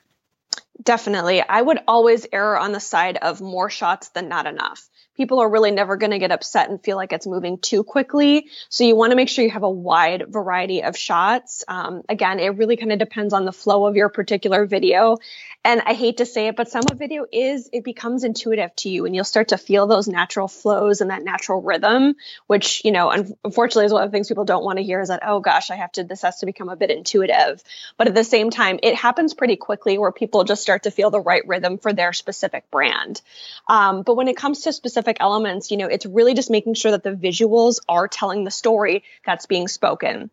Definitely. 0.84 1.42
I 1.42 1.62
would 1.62 1.80
always 1.88 2.26
err 2.34 2.58
on 2.58 2.72
the 2.72 2.80
side 2.80 3.18
of 3.18 3.42
more 3.42 3.70
shots 3.70 4.10
than 4.10 4.28
not 4.28 4.48
enough. 4.48 4.90
People 5.18 5.40
are 5.40 5.50
really 5.50 5.72
never 5.72 5.98
going 5.98 6.12
to 6.12 6.20
get 6.20 6.32
upset 6.32 6.70
and 6.70 6.82
feel 6.82 6.98
like 6.98 7.12
it's 7.12 7.28
moving 7.28 7.58
too 7.58 7.84
quickly. 7.84 8.48
So 8.70 8.84
you 8.84 8.96
want 8.96 9.12
to 9.12 9.16
make 9.16 9.30
sure 9.30 9.44
you 9.44 9.52
have 9.52 9.64
a 9.64 9.70
wide 9.70 10.26
variety 10.30 10.84
of 10.84 10.98
shots. 10.98 11.64
Um, 11.68 12.04
again, 12.08 12.40
it 12.40 12.58
really 12.58 12.78
kind 12.78 12.92
of 12.92 13.00
depends 13.00 13.34
on 13.34 13.46
the 13.46 13.52
flow 13.52 13.86
of 13.86 13.96
your 13.96 14.10
particular 14.10 14.66
video. 14.66 15.18
And 15.64 15.82
I 15.86 15.94
hate 15.94 16.18
to 16.18 16.26
say 16.26 16.48
it, 16.48 16.56
but 16.56 16.70
some 16.70 16.84
of 16.90 16.98
video 16.98 17.26
is, 17.32 17.70
it 17.72 17.84
becomes 17.84 18.24
intuitive 18.24 18.76
to 18.78 18.90
you 18.90 19.06
and 19.06 19.14
you'll 19.14 19.24
start 19.24 19.50
to 19.50 19.58
feel 19.58 19.86
those 19.86 20.08
natural 20.08 20.48
flows 20.48 21.02
and 21.02 21.12
that 21.12 21.24
natural 21.24 21.62
rhythm, 21.62 22.16
which, 22.48 22.84
you 22.84 22.92
know, 22.92 23.12
unfortunately 23.12 23.86
is 23.86 23.94
one 23.94 24.04
of 24.04 24.10
the 24.10 24.16
things 24.16 24.28
people 24.28 24.46
don't 24.46 24.64
want 24.64 24.80
to 24.80 24.84
hear 24.84 25.02
is 25.02 25.10
that, 25.10 25.22
oh 25.24 25.40
gosh, 25.40 25.70
I 25.70 25.76
have 25.76 25.92
to, 25.94 26.04
this 26.04 26.24
has 26.24 26.40
to 26.40 26.48
become 26.48 26.70
a 26.70 26.76
bit 26.76 26.90
intuitive. 26.90 27.62
But 27.98 28.08
at 28.08 28.16
the 28.16 28.24
same 28.24 28.50
time, 28.50 28.80
it 28.82 28.96
happens 28.96 29.36
pretty 29.36 29.56
quickly 29.56 30.00
where 30.00 30.12
people 30.12 30.46
just 30.46 30.64
start 30.64 30.84
to 30.84 30.92
feel 30.92 31.12
the 31.12 31.20
right 31.20 31.48
rhythm 31.48 31.78
for 31.78 31.94
their 31.94 32.14
specific 32.14 32.72
brand. 32.72 33.22
Um, 33.68 34.02
but 34.02 34.16
when 34.16 34.28
it 34.28 34.38
comes 34.38 34.62
to 34.62 34.74
specific 34.74 35.01
elements, 35.20 35.72
you 35.72 35.78
know, 35.78 35.88
it's 35.88 36.06
really 36.06 36.34
just 36.34 36.50
making 36.50 36.74
sure 36.74 36.92
that 36.92 37.04
the 37.04 37.12
visuals 37.12 37.80
are 37.88 38.08
telling 38.08 38.44
the 38.44 38.52
story 38.52 39.04
that's 39.26 39.46
being 39.46 39.68
spoken. 39.68 40.30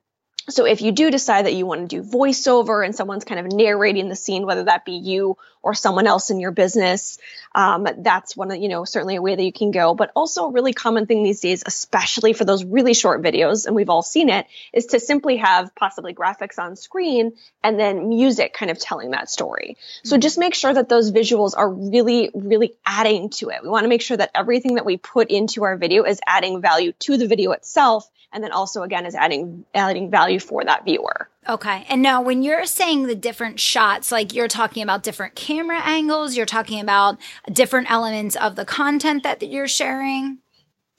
So 0.48 0.64
if 0.64 0.80
you 0.80 0.92
do 0.92 1.10
decide 1.10 1.44
that 1.44 1.54
you 1.54 1.66
want 1.66 1.90
to 1.90 1.96
do 1.96 2.08
voiceover 2.08 2.84
and 2.84 2.94
someone's 2.94 3.24
kind 3.24 3.38
of 3.38 3.52
narrating 3.52 4.08
the 4.08 4.16
scene, 4.16 4.46
whether 4.46 4.64
that 4.64 4.84
be 4.84 4.92
you 4.92 5.36
or 5.62 5.74
someone 5.74 6.06
else 6.06 6.30
in 6.30 6.40
your 6.40 6.50
business, 6.50 7.18
um, 7.54 7.86
that's 7.98 8.36
one 8.36 8.50
of, 8.50 8.58
you 8.58 8.68
know, 8.68 8.84
certainly 8.84 9.16
a 9.16 9.22
way 9.22 9.34
that 9.34 9.42
you 9.42 9.52
can 9.52 9.70
go. 9.70 9.94
But 9.94 10.10
also 10.14 10.46
a 10.46 10.50
really 10.50 10.72
common 10.72 11.06
thing 11.06 11.22
these 11.22 11.40
days, 11.40 11.62
especially 11.66 12.32
for 12.32 12.44
those 12.44 12.64
really 12.64 12.94
short 12.94 13.22
videos, 13.22 13.66
and 13.66 13.74
we've 13.74 13.90
all 13.90 14.02
seen 14.02 14.28
it, 14.28 14.46
is 14.72 14.86
to 14.86 15.00
simply 15.00 15.38
have 15.38 15.74
possibly 15.74 16.14
graphics 16.14 16.58
on 16.58 16.76
screen 16.76 17.32
and 17.62 17.78
then 17.78 18.08
music 18.08 18.54
kind 18.54 18.70
of 18.70 18.78
telling 18.78 19.12
that 19.12 19.30
story. 19.30 19.76
So 20.04 20.14
mm-hmm. 20.14 20.20
just 20.20 20.38
make 20.38 20.54
sure 20.54 20.72
that 20.72 20.88
those 20.88 21.12
visuals 21.12 21.54
are 21.56 21.70
really, 21.70 22.30
really 22.34 22.74
adding 22.86 23.30
to 23.30 23.50
it. 23.50 23.62
We 23.62 23.68
want 23.68 23.84
to 23.84 23.88
make 23.88 24.02
sure 24.02 24.16
that 24.16 24.30
everything 24.34 24.74
that 24.74 24.86
we 24.86 24.96
put 24.96 25.30
into 25.30 25.64
our 25.64 25.76
video 25.76 26.04
is 26.04 26.20
adding 26.26 26.60
value 26.60 26.92
to 27.00 27.16
the 27.16 27.26
video 27.26 27.52
itself 27.52 28.08
and 28.32 28.44
then 28.44 28.52
also 28.52 28.82
again 28.82 29.06
is 29.06 29.14
adding 29.14 29.64
adding 29.74 30.10
value 30.10 30.38
for 30.38 30.64
that 30.64 30.84
viewer. 30.84 31.28
Okay. 31.48 31.86
And 31.88 32.02
now 32.02 32.20
when 32.20 32.42
you're 32.42 32.66
saying 32.66 33.06
the 33.06 33.14
different 33.14 33.58
shots, 33.58 34.12
like 34.12 34.34
you're 34.34 34.48
talking 34.48 34.82
about 34.82 35.02
different 35.02 35.34
camera 35.34 35.80
angles, 35.82 36.36
you're 36.36 36.44
talking 36.44 36.80
about 36.80 37.18
different 37.50 37.90
elements 37.90 38.36
of 38.36 38.54
the 38.54 38.66
content 38.66 39.22
that 39.22 39.42
you're 39.42 39.68
sharing. 39.68 40.38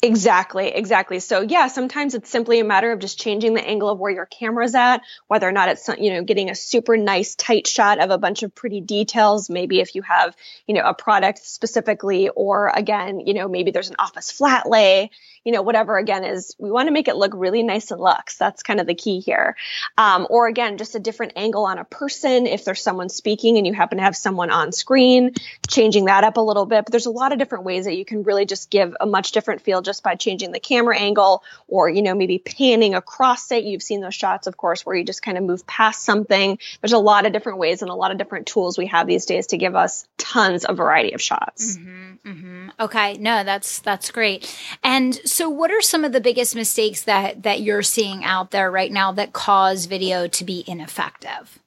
Exactly, 0.01 0.69
exactly. 0.69 1.19
So 1.19 1.41
yeah, 1.41 1.67
sometimes 1.67 2.15
it's 2.15 2.29
simply 2.29 2.61
a 2.61 2.63
matter 2.63 2.93
of 2.93 2.99
just 2.99 3.19
changing 3.19 3.53
the 3.53 3.67
angle 3.67 3.89
of 3.89 3.99
where 3.99 4.11
your 4.11 4.25
camera's 4.25 4.73
at, 4.73 5.01
whether 5.27 5.47
or 5.47 5.51
not 5.51 5.67
it's 5.67 5.89
you 5.99 6.13
know 6.13 6.23
getting 6.23 6.49
a 6.49 6.55
super 6.55 6.95
nice 6.95 7.35
tight 7.35 7.67
shot 7.67 7.99
of 7.99 8.09
a 8.09 8.17
bunch 8.17 8.41
of 8.41 8.55
pretty 8.55 8.79
details. 8.79 9.49
Maybe 9.49 9.81
if 9.81 9.95
you 9.95 10.01
have 10.03 10.37
you 10.67 10.73
know 10.73 10.83
a 10.85 10.93
product 10.93 11.39
specifically, 11.39 12.29
or 12.29 12.71
again 12.73 13.19
you 13.19 13.33
know 13.33 13.49
maybe 13.49 13.71
there's 13.71 13.89
an 13.89 13.97
office 13.99 14.31
flat 14.31 14.69
lay, 14.69 15.11
you 15.43 15.51
know 15.51 15.61
whatever. 15.61 15.97
Again, 15.97 16.23
is 16.23 16.55
we 16.59 16.71
want 16.71 16.87
to 16.87 16.93
make 16.93 17.07
it 17.07 17.15
look 17.15 17.31
really 17.35 17.63
nice 17.63 17.91
and 17.91 17.99
lux. 17.99 18.37
That's 18.37 18.63
kind 18.63 18.79
of 18.79 18.87
the 18.87 18.95
key 18.95 19.19
here. 19.19 19.55
Um, 19.97 20.27
or 20.29 20.47
again, 20.47 20.77
just 20.77 20.95
a 20.95 20.99
different 20.99 21.33
angle 21.35 21.65
on 21.65 21.77
a 21.77 21.83
person. 21.83 22.47
If 22.47 22.65
there's 22.65 22.81
someone 22.81 23.09
speaking 23.09 23.57
and 23.57 23.65
you 23.65 23.73
happen 23.73 23.97
to 23.97 24.03
have 24.03 24.15
someone 24.15 24.49
on 24.49 24.71
screen, 24.71 25.33
changing 25.67 26.05
that 26.05 26.23
up 26.23 26.37
a 26.37 26.41
little 26.41 26.65
bit. 26.65 26.85
But 26.85 26.91
there's 26.91 27.05
a 27.05 27.11
lot 27.11 27.31
of 27.31 27.39
different 27.39 27.65
ways 27.65 27.85
that 27.85 27.95
you 27.95 28.05
can 28.05 28.23
really 28.23 28.45
just 28.45 28.69
give 28.69 28.95
a 28.99 29.05
much 29.05 29.31
different 29.31 29.61
feel 29.61 29.81
just 29.81 30.03
by 30.03 30.15
changing 30.15 30.51
the 30.51 30.59
camera 30.59 30.97
angle 30.97 31.43
or, 31.67 31.89
you 31.89 32.01
know, 32.01 32.15
maybe 32.15 32.39
panning 32.39 32.95
across 32.95 33.51
it. 33.51 33.63
You've 33.63 33.83
seen 33.83 34.01
those 34.01 34.15
shots, 34.15 34.47
of 34.47 34.57
course, 34.57 34.85
where 34.85 34.95
you 34.95 35.03
just 35.03 35.21
kind 35.21 35.37
of 35.37 35.43
move 35.43 35.65
past 35.65 36.03
something. 36.03 36.57
There's 36.81 36.93
a 36.93 36.99
lot 36.99 37.25
of 37.25 37.33
different 37.33 37.59
ways 37.59 37.81
and 37.81 37.91
a 37.91 37.95
lot 37.95 38.11
of 38.11 38.17
different 38.17 38.47
tools 38.47 38.77
we 38.77 38.87
have 38.87 39.07
these 39.07 39.25
days 39.25 39.47
to 39.47 39.57
give 39.57 39.75
us 39.75 40.07
tons 40.17 40.65
of 40.65 40.77
variety 40.77 41.13
of 41.13 41.21
shots. 41.21 41.77
Mm-hmm, 41.77 42.29
mm-hmm. 42.29 42.69
Okay, 42.79 43.13
no, 43.15 43.43
that's 43.43 43.79
that's 43.79 44.11
great. 44.11 44.55
And 44.83 45.13
so, 45.29 45.49
what 45.49 45.71
are 45.71 45.81
some 45.81 46.03
of 46.03 46.11
the 46.11 46.21
biggest 46.21 46.55
mistakes 46.55 47.03
that 47.03 47.43
that 47.43 47.61
you're 47.61 47.83
seeing 47.83 48.23
out 48.23 48.51
there 48.51 48.69
right 48.69 48.91
now 48.91 49.11
that 49.13 49.33
cause 49.33 49.85
video 49.85 50.27
to 50.27 50.43
be 50.43 50.63
ineffective? 50.67 51.59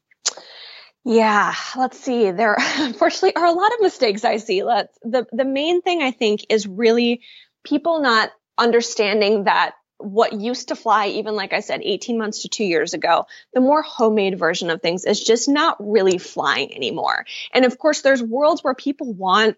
Yeah, 1.04 1.54
let's 1.76 1.98
see. 1.98 2.30
There 2.30 2.56
unfortunately 2.76 3.36
are 3.36 3.46
a 3.46 3.52
lot 3.52 3.72
of 3.72 3.80
mistakes 3.80 4.24
I 4.24 4.36
see. 4.36 4.62
Let's 4.62 4.96
the 5.02 5.26
the 5.32 5.44
main 5.44 5.82
thing 5.82 6.02
I 6.02 6.10
think 6.10 6.46
is 6.48 6.66
really 6.66 7.22
people 7.64 8.00
not 8.00 8.30
understanding 8.58 9.44
that 9.44 9.74
what 9.98 10.32
used 10.32 10.68
to 10.68 10.76
fly, 10.76 11.06
even 11.08 11.36
like 11.36 11.52
I 11.52 11.60
said, 11.60 11.80
18 11.82 12.18
months 12.18 12.42
to 12.42 12.48
two 12.48 12.64
years 12.64 12.92
ago, 12.92 13.26
the 13.54 13.60
more 13.60 13.82
homemade 13.82 14.38
version 14.38 14.68
of 14.68 14.82
things 14.82 15.04
is 15.04 15.22
just 15.22 15.48
not 15.48 15.76
really 15.78 16.18
flying 16.18 16.74
anymore. 16.74 17.24
And 17.54 17.64
of 17.64 17.78
course, 17.78 18.02
there's 18.02 18.22
worlds 18.22 18.64
where 18.64 18.74
people 18.74 19.12
want 19.12 19.56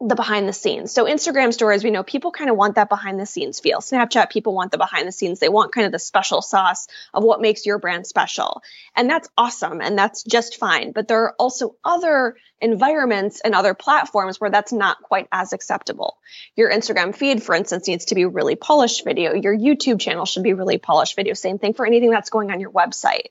the 0.00 0.14
behind 0.14 0.48
the 0.48 0.52
scenes. 0.52 0.92
So 0.92 1.06
Instagram 1.06 1.52
stories, 1.52 1.82
we 1.82 1.90
know 1.90 2.04
people 2.04 2.30
kind 2.30 2.50
of 2.50 2.56
want 2.56 2.76
that 2.76 2.88
behind 2.88 3.18
the 3.18 3.26
scenes 3.26 3.58
feel. 3.58 3.80
Snapchat, 3.80 4.30
people 4.30 4.54
want 4.54 4.70
the 4.70 4.78
behind 4.78 5.08
the 5.08 5.12
scenes. 5.12 5.40
They 5.40 5.48
want 5.48 5.72
kind 5.72 5.86
of 5.86 5.92
the 5.92 5.98
special 5.98 6.40
sauce 6.40 6.86
of 7.12 7.24
what 7.24 7.40
makes 7.40 7.66
your 7.66 7.78
brand 7.78 8.06
special. 8.06 8.62
And 8.94 9.10
that's 9.10 9.28
awesome. 9.36 9.80
And 9.80 9.98
that's 9.98 10.22
just 10.22 10.56
fine. 10.56 10.92
But 10.92 11.08
there 11.08 11.24
are 11.24 11.34
also 11.38 11.74
other 11.84 12.36
environments 12.60 13.40
and 13.40 13.54
other 13.54 13.74
platforms 13.74 14.40
where 14.40 14.50
that's 14.50 14.72
not 14.72 15.02
quite 15.02 15.26
as 15.32 15.52
acceptable. 15.52 16.18
Your 16.54 16.70
Instagram 16.70 17.14
feed, 17.14 17.42
for 17.42 17.54
instance, 17.54 17.88
needs 17.88 18.06
to 18.06 18.14
be 18.14 18.24
really 18.24 18.54
polished 18.56 19.04
video. 19.04 19.34
Your 19.34 19.56
YouTube 19.56 20.00
channel 20.00 20.26
should 20.26 20.44
be 20.44 20.54
really 20.54 20.78
polished 20.78 21.16
video. 21.16 21.34
Same 21.34 21.58
thing 21.58 21.74
for 21.74 21.86
anything 21.86 22.10
that's 22.10 22.30
going 22.30 22.52
on 22.52 22.60
your 22.60 22.70
website. 22.70 23.28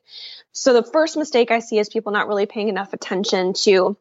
So 0.51 0.73
the 0.73 0.83
first 0.83 1.15
mistake 1.15 1.51
I 1.51 1.59
see 1.59 1.77
is 1.77 1.87
people 1.87 2.11
not 2.11 2.27
really 2.27 2.45
paying 2.45 2.67
enough 2.67 2.93
attention 2.93 3.53
to 3.53 3.97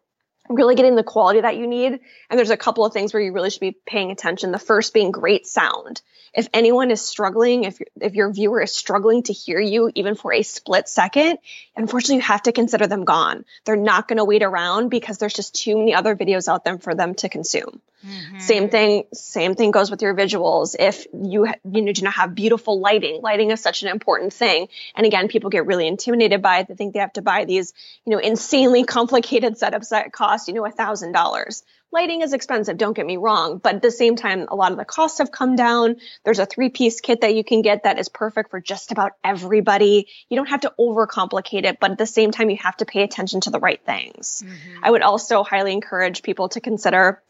really 0.49 0.75
getting 0.75 0.95
the 0.95 1.03
quality 1.03 1.41
that 1.41 1.57
you 1.57 1.67
need. 1.67 2.01
And 2.31 2.39
there's 2.39 2.51
a 2.51 2.57
couple 2.57 2.85
of 2.85 2.93
things 2.93 3.13
where 3.13 3.23
you 3.23 3.33
really 3.33 3.51
should 3.51 3.61
be 3.61 3.77
paying 3.87 4.11
attention. 4.11 4.53
The 4.53 4.59
first 4.59 4.95
being 4.95 5.11
great 5.11 5.47
sound. 5.47 6.03
If 6.35 6.49
anyone 6.53 6.91
is 6.91 7.01
struggling, 7.01 7.65
if 7.65 7.81
if 8.01 8.15
your 8.15 8.31
viewer 8.31 8.61
is 8.61 8.75
struggling 8.75 9.23
to 9.25 9.33
hear 9.33 9.59
you 9.59 9.91
even 9.95 10.15
for 10.15 10.33
a 10.33 10.43
split 10.43 10.89
second, 10.89 11.39
unfortunately 11.75 12.17
you 12.17 12.23
have 12.23 12.43
to 12.43 12.53
consider 12.53 12.87
them 12.87 13.05
gone. 13.05 13.45
They're 13.65 13.77
not 13.77 14.07
going 14.07 14.19
to 14.19 14.25
wait 14.25 14.43
around 14.43 14.91
because 14.91 15.19
there's 15.19 15.33
just 15.33 15.55
too 15.55 15.79
many 15.79 15.95
other 15.95 16.15
videos 16.15 16.49
out 16.49 16.65
there 16.65 16.79
for 16.79 16.95
them 16.95 17.15
to 17.17 17.29
consume. 17.29 17.81
Mm-hmm. 18.07 18.39
Same 18.39 18.69
thing 18.69 19.05
same 19.13 19.55
thing 19.55 19.71
goes 19.71 19.91
with 19.91 20.03
your 20.03 20.15
visuals. 20.15 20.77
If 20.79 21.07
you 21.13 21.47
you 21.71 21.83
know 21.83 21.93
do 21.93 22.03
not 22.03 22.15
have 22.15 22.35
beautiful 22.35 22.81
lighting, 22.81 23.21
lighting 23.23 23.51
is 23.51 23.61
such 23.61 23.83
an 23.83 23.89
important 23.89 24.33
thing. 24.33 24.69
And 24.95 25.07
again, 25.07 25.29
people 25.29 25.51
get 25.51 25.67
really 25.67 25.87
intimidated 25.87 26.43
by 26.43 26.61
it. 26.61 26.69
They 26.69 26.75
think 26.75 26.95
they 26.95 27.01
have 27.01 27.15
to 27.15 27.23
buy 27.23 27.45
these, 27.45 27.73
you 28.05 28.13
know, 28.13 28.19
insanely 28.19 28.85
complicated 28.97 29.55
setups 29.55 29.91
that 29.91 30.13
cost 30.13 30.49
you 30.49 30.55
know, 30.55 30.65
a 30.65 30.71
thousand 30.71 31.13
dollars. 31.13 31.63
Lighting 31.93 32.21
is 32.21 32.33
expensive, 32.33 32.77
don't 32.77 32.95
get 32.95 33.07
me 33.07 33.17
wrong, 33.17 33.59
but 33.59 33.77
at 33.77 33.83
the 33.83 33.93
same 33.93 34.17
time, 34.17 34.49
a 34.49 34.57
lot 34.57 34.73
of 34.73 34.79
the 34.79 34.85
costs 34.85 35.19
have 35.19 35.31
come 35.31 35.55
down. 35.55 35.97
There's 36.25 36.41
a 36.41 36.47
three 36.47 36.69
piece 36.69 37.01
kit 37.01 37.21
that 37.21 37.35
you 37.35 37.45
can 37.45 37.63
get 37.63 37.85
that 37.85 37.99
is 37.99 38.09
perfect 38.09 38.51
for 38.51 38.61
just 38.61 38.91
about 38.91 39.13
everybody. 39.23 40.09
You 40.29 40.37
don't 40.37 40.49
have 40.49 40.63
to 40.63 40.75
overcomplicate 40.79 41.65
it, 41.65 41.79
but 41.81 41.93
at 41.93 41.99
the 41.99 42.07
same 42.07 42.33
time, 42.33 42.51
you 42.51 42.59
have 42.61 42.77
to 42.79 42.87
pay 42.87 43.03
attention 43.03 43.41
to 43.43 43.51
the 43.51 43.61
right 43.61 43.81
things. 43.85 44.43
Mm-hmm. 44.45 44.85
I 44.85 44.91
would 44.91 45.03
also 45.03 45.45
highly 45.45 45.73
encourage 45.73 46.23
people 46.23 46.49
to 46.51 46.61
consider 46.61 47.23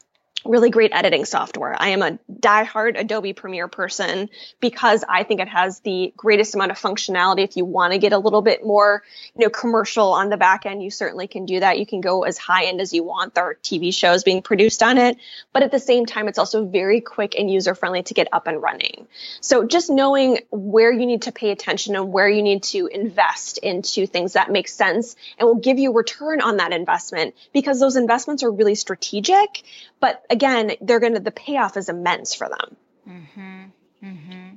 really 0.45 0.69
great 0.69 0.91
editing 0.93 1.25
software. 1.25 1.75
I 1.77 1.89
am 1.89 2.01
a 2.01 2.19
diehard 2.31 2.99
Adobe 2.99 3.33
Premiere 3.33 3.67
person 3.67 4.29
because 4.59 5.03
I 5.07 5.23
think 5.23 5.41
it 5.41 5.47
has 5.47 5.79
the 5.79 6.13
greatest 6.15 6.55
amount 6.55 6.71
of 6.71 6.79
functionality. 6.79 7.43
If 7.43 7.57
you 7.57 7.65
want 7.65 7.93
to 7.93 7.99
get 7.99 8.13
a 8.13 8.17
little 8.17 8.41
bit 8.41 8.65
more, 8.65 9.03
you 9.35 9.45
know, 9.45 9.49
commercial 9.49 10.13
on 10.13 10.29
the 10.29 10.37
back 10.37 10.65
end, 10.65 10.83
you 10.83 10.91
certainly 10.91 11.27
can 11.27 11.45
do 11.45 11.59
that. 11.59 11.79
You 11.79 11.85
can 11.85 12.01
go 12.01 12.23
as 12.23 12.37
high 12.37 12.65
end 12.65 12.81
as 12.81 12.93
you 12.93 13.03
want. 13.03 13.33
There 13.33 13.43
are 13.43 13.55
TV 13.55 13.93
shows 13.93 14.23
being 14.23 14.41
produced 14.41 14.83
on 14.83 14.97
it, 14.97 15.17
but 15.53 15.63
at 15.63 15.71
the 15.71 15.79
same 15.79 16.05
time, 16.05 16.27
it's 16.27 16.39
also 16.39 16.65
very 16.65 17.01
quick 17.01 17.35
and 17.37 17.51
user 17.51 17.75
friendly 17.75 18.03
to 18.03 18.13
get 18.13 18.27
up 18.31 18.47
and 18.47 18.61
running. 18.61 19.07
So 19.41 19.65
just 19.65 19.89
knowing 19.89 20.39
where 20.51 20.91
you 20.91 21.05
need 21.05 21.23
to 21.23 21.31
pay 21.31 21.49
attention 21.49 21.95
and 21.95 22.13
where 22.13 22.29
you 22.29 22.43
need 22.43 22.63
to 22.63 22.87
invest 22.87 23.57
into 23.57 24.05
things 24.05 24.33
that 24.33 24.51
make 24.51 24.67
sense 24.67 25.15
and 25.37 25.47
will 25.47 25.55
give 25.55 25.79
you 25.79 25.93
return 25.93 26.41
on 26.41 26.57
that 26.57 26.71
investment 26.71 27.35
because 27.53 27.79
those 27.79 27.95
investments 27.95 28.43
are 28.43 28.51
really 28.51 28.75
strategic, 28.75 29.63
but 29.99 30.23
again, 30.29 30.73
they're 30.81 30.99
going 30.99 31.13
to, 31.13 31.19
the 31.19 31.31
payoff 31.31 31.77
is 31.77 31.89
immense 31.89 32.33
for 32.33 32.49
them. 32.49 32.75
Mm-hmm. 33.07 33.63
Mm-hmm. 34.03 34.55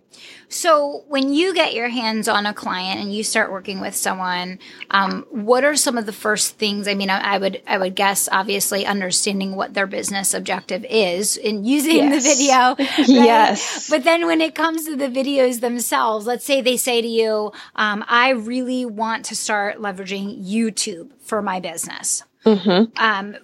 So, 0.51 1.05
when 1.09 1.33
you 1.33 1.55
get 1.55 1.73
your 1.73 1.89
hands 1.89 2.29
on 2.29 2.45
a 2.45 2.53
client 2.53 3.01
and 3.01 3.15
you 3.15 3.25
start 3.25 3.51
working 3.51 3.81
with 3.81 3.97
someone, 3.97 4.59
um, 4.91 5.25
what 5.31 5.65
are 5.65 5.77
some 5.77 5.97
of 5.97 6.05
the 6.05 6.13
first 6.13 6.57
things? 6.57 6.87
I 6.87 6.95
mean, 6.95 7.09
I, 7.09 7.37
I, 7.37 7.39
would 7.39 7.63
I 7.67 7.79
would 7.79 7.95
guess 7.95 8.29
obviously 8.31 8.85
understanding 8.85 9.57
what 9.57 9.73
their 9.73 9.87
business 9.87 10.35
objective 10.35 10.85
is 10.85 11.39
in 11.39 11.65
using 11.65 11.97
yes. 11.97 12.23
the 12.23 12.29
video. 12.29 12.51
Right? 13.01 13.09
Yes. 13.09 13.89
But 13.89 14.05
then 14.05 14.27
when 14.27 14.43
it 14.43 14.55
comes 14.55 14.85
to 14.85 14.95
the 14.95 15.09
videos 15.09 15.61
themselves, 15.61 16.27
let's 16.27 16.45
say 16.45 16.61
they 16.61 16.77
say 16.77 17.01
to 17.01 17.09
you, 17.09 17.53
um, 17.77 18.05
"I 18.09 18.31
really 18.31 18.85
want 18.85 19.25
to 19.27 19.37
start 19.37 19.79
leveraging 19.79 20.47
YouTube 20.47 21.13
for 21.23 21.41
my 21.41 21.61
business." 21.61 22.25
Mm-hmm. 22.45 22.93
Um, 22.97 23.37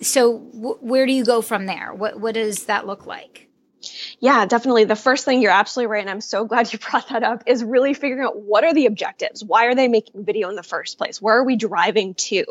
so 0.00 0.38
w- 0.38 0.78
where 0.80 1.06
do 1.06 1.12
you 1.12 1.24
go 1.24 1.40
from 1.42 1.66
there? 1.66 1.92
What 1.94 2.20
what 2.20 2.34
does 2.34 2.64
that 2.64 2.86
look 2.86 3.06
like? 3.06 3.47
Yeah, 4.20 4.46
definitely. 4.46 4.82
The 4.82 4.96
first 4.96 5.24
thing 5.24 5.40
you're 5.40 5.52
absolutely 5.52 5.92
right, 5.92 6.00
and 6.00 6.10
I'm 6.10 6.20
so 6.20 6.44
glad 6.44 6.72
you 6.72 6.78
brought 6.90 7.08
that 7.10 7.22
up, 7.22 7.44
is 7.46 7.62
really 7.62 7.94
figuring 7.94 8.24
out 8.24 8.40
what 8.40 8.64
are 8.64 8.74
the 8.74 8.86
objectives? 8.86 9.44
Why 9.44 9.66
are 9.66 9.76
they 9.76 9.86
making 9.86 10.24
video 10.24 10.48
in 10.48 10.56
the 10.56 10.62
first 10.64 10.98
place? 10.98 11.22
Where 11.22 11.38
are 11.38 11.44
we 11.44 11.56
driving 11.56 12.14
to? 12.14 12.44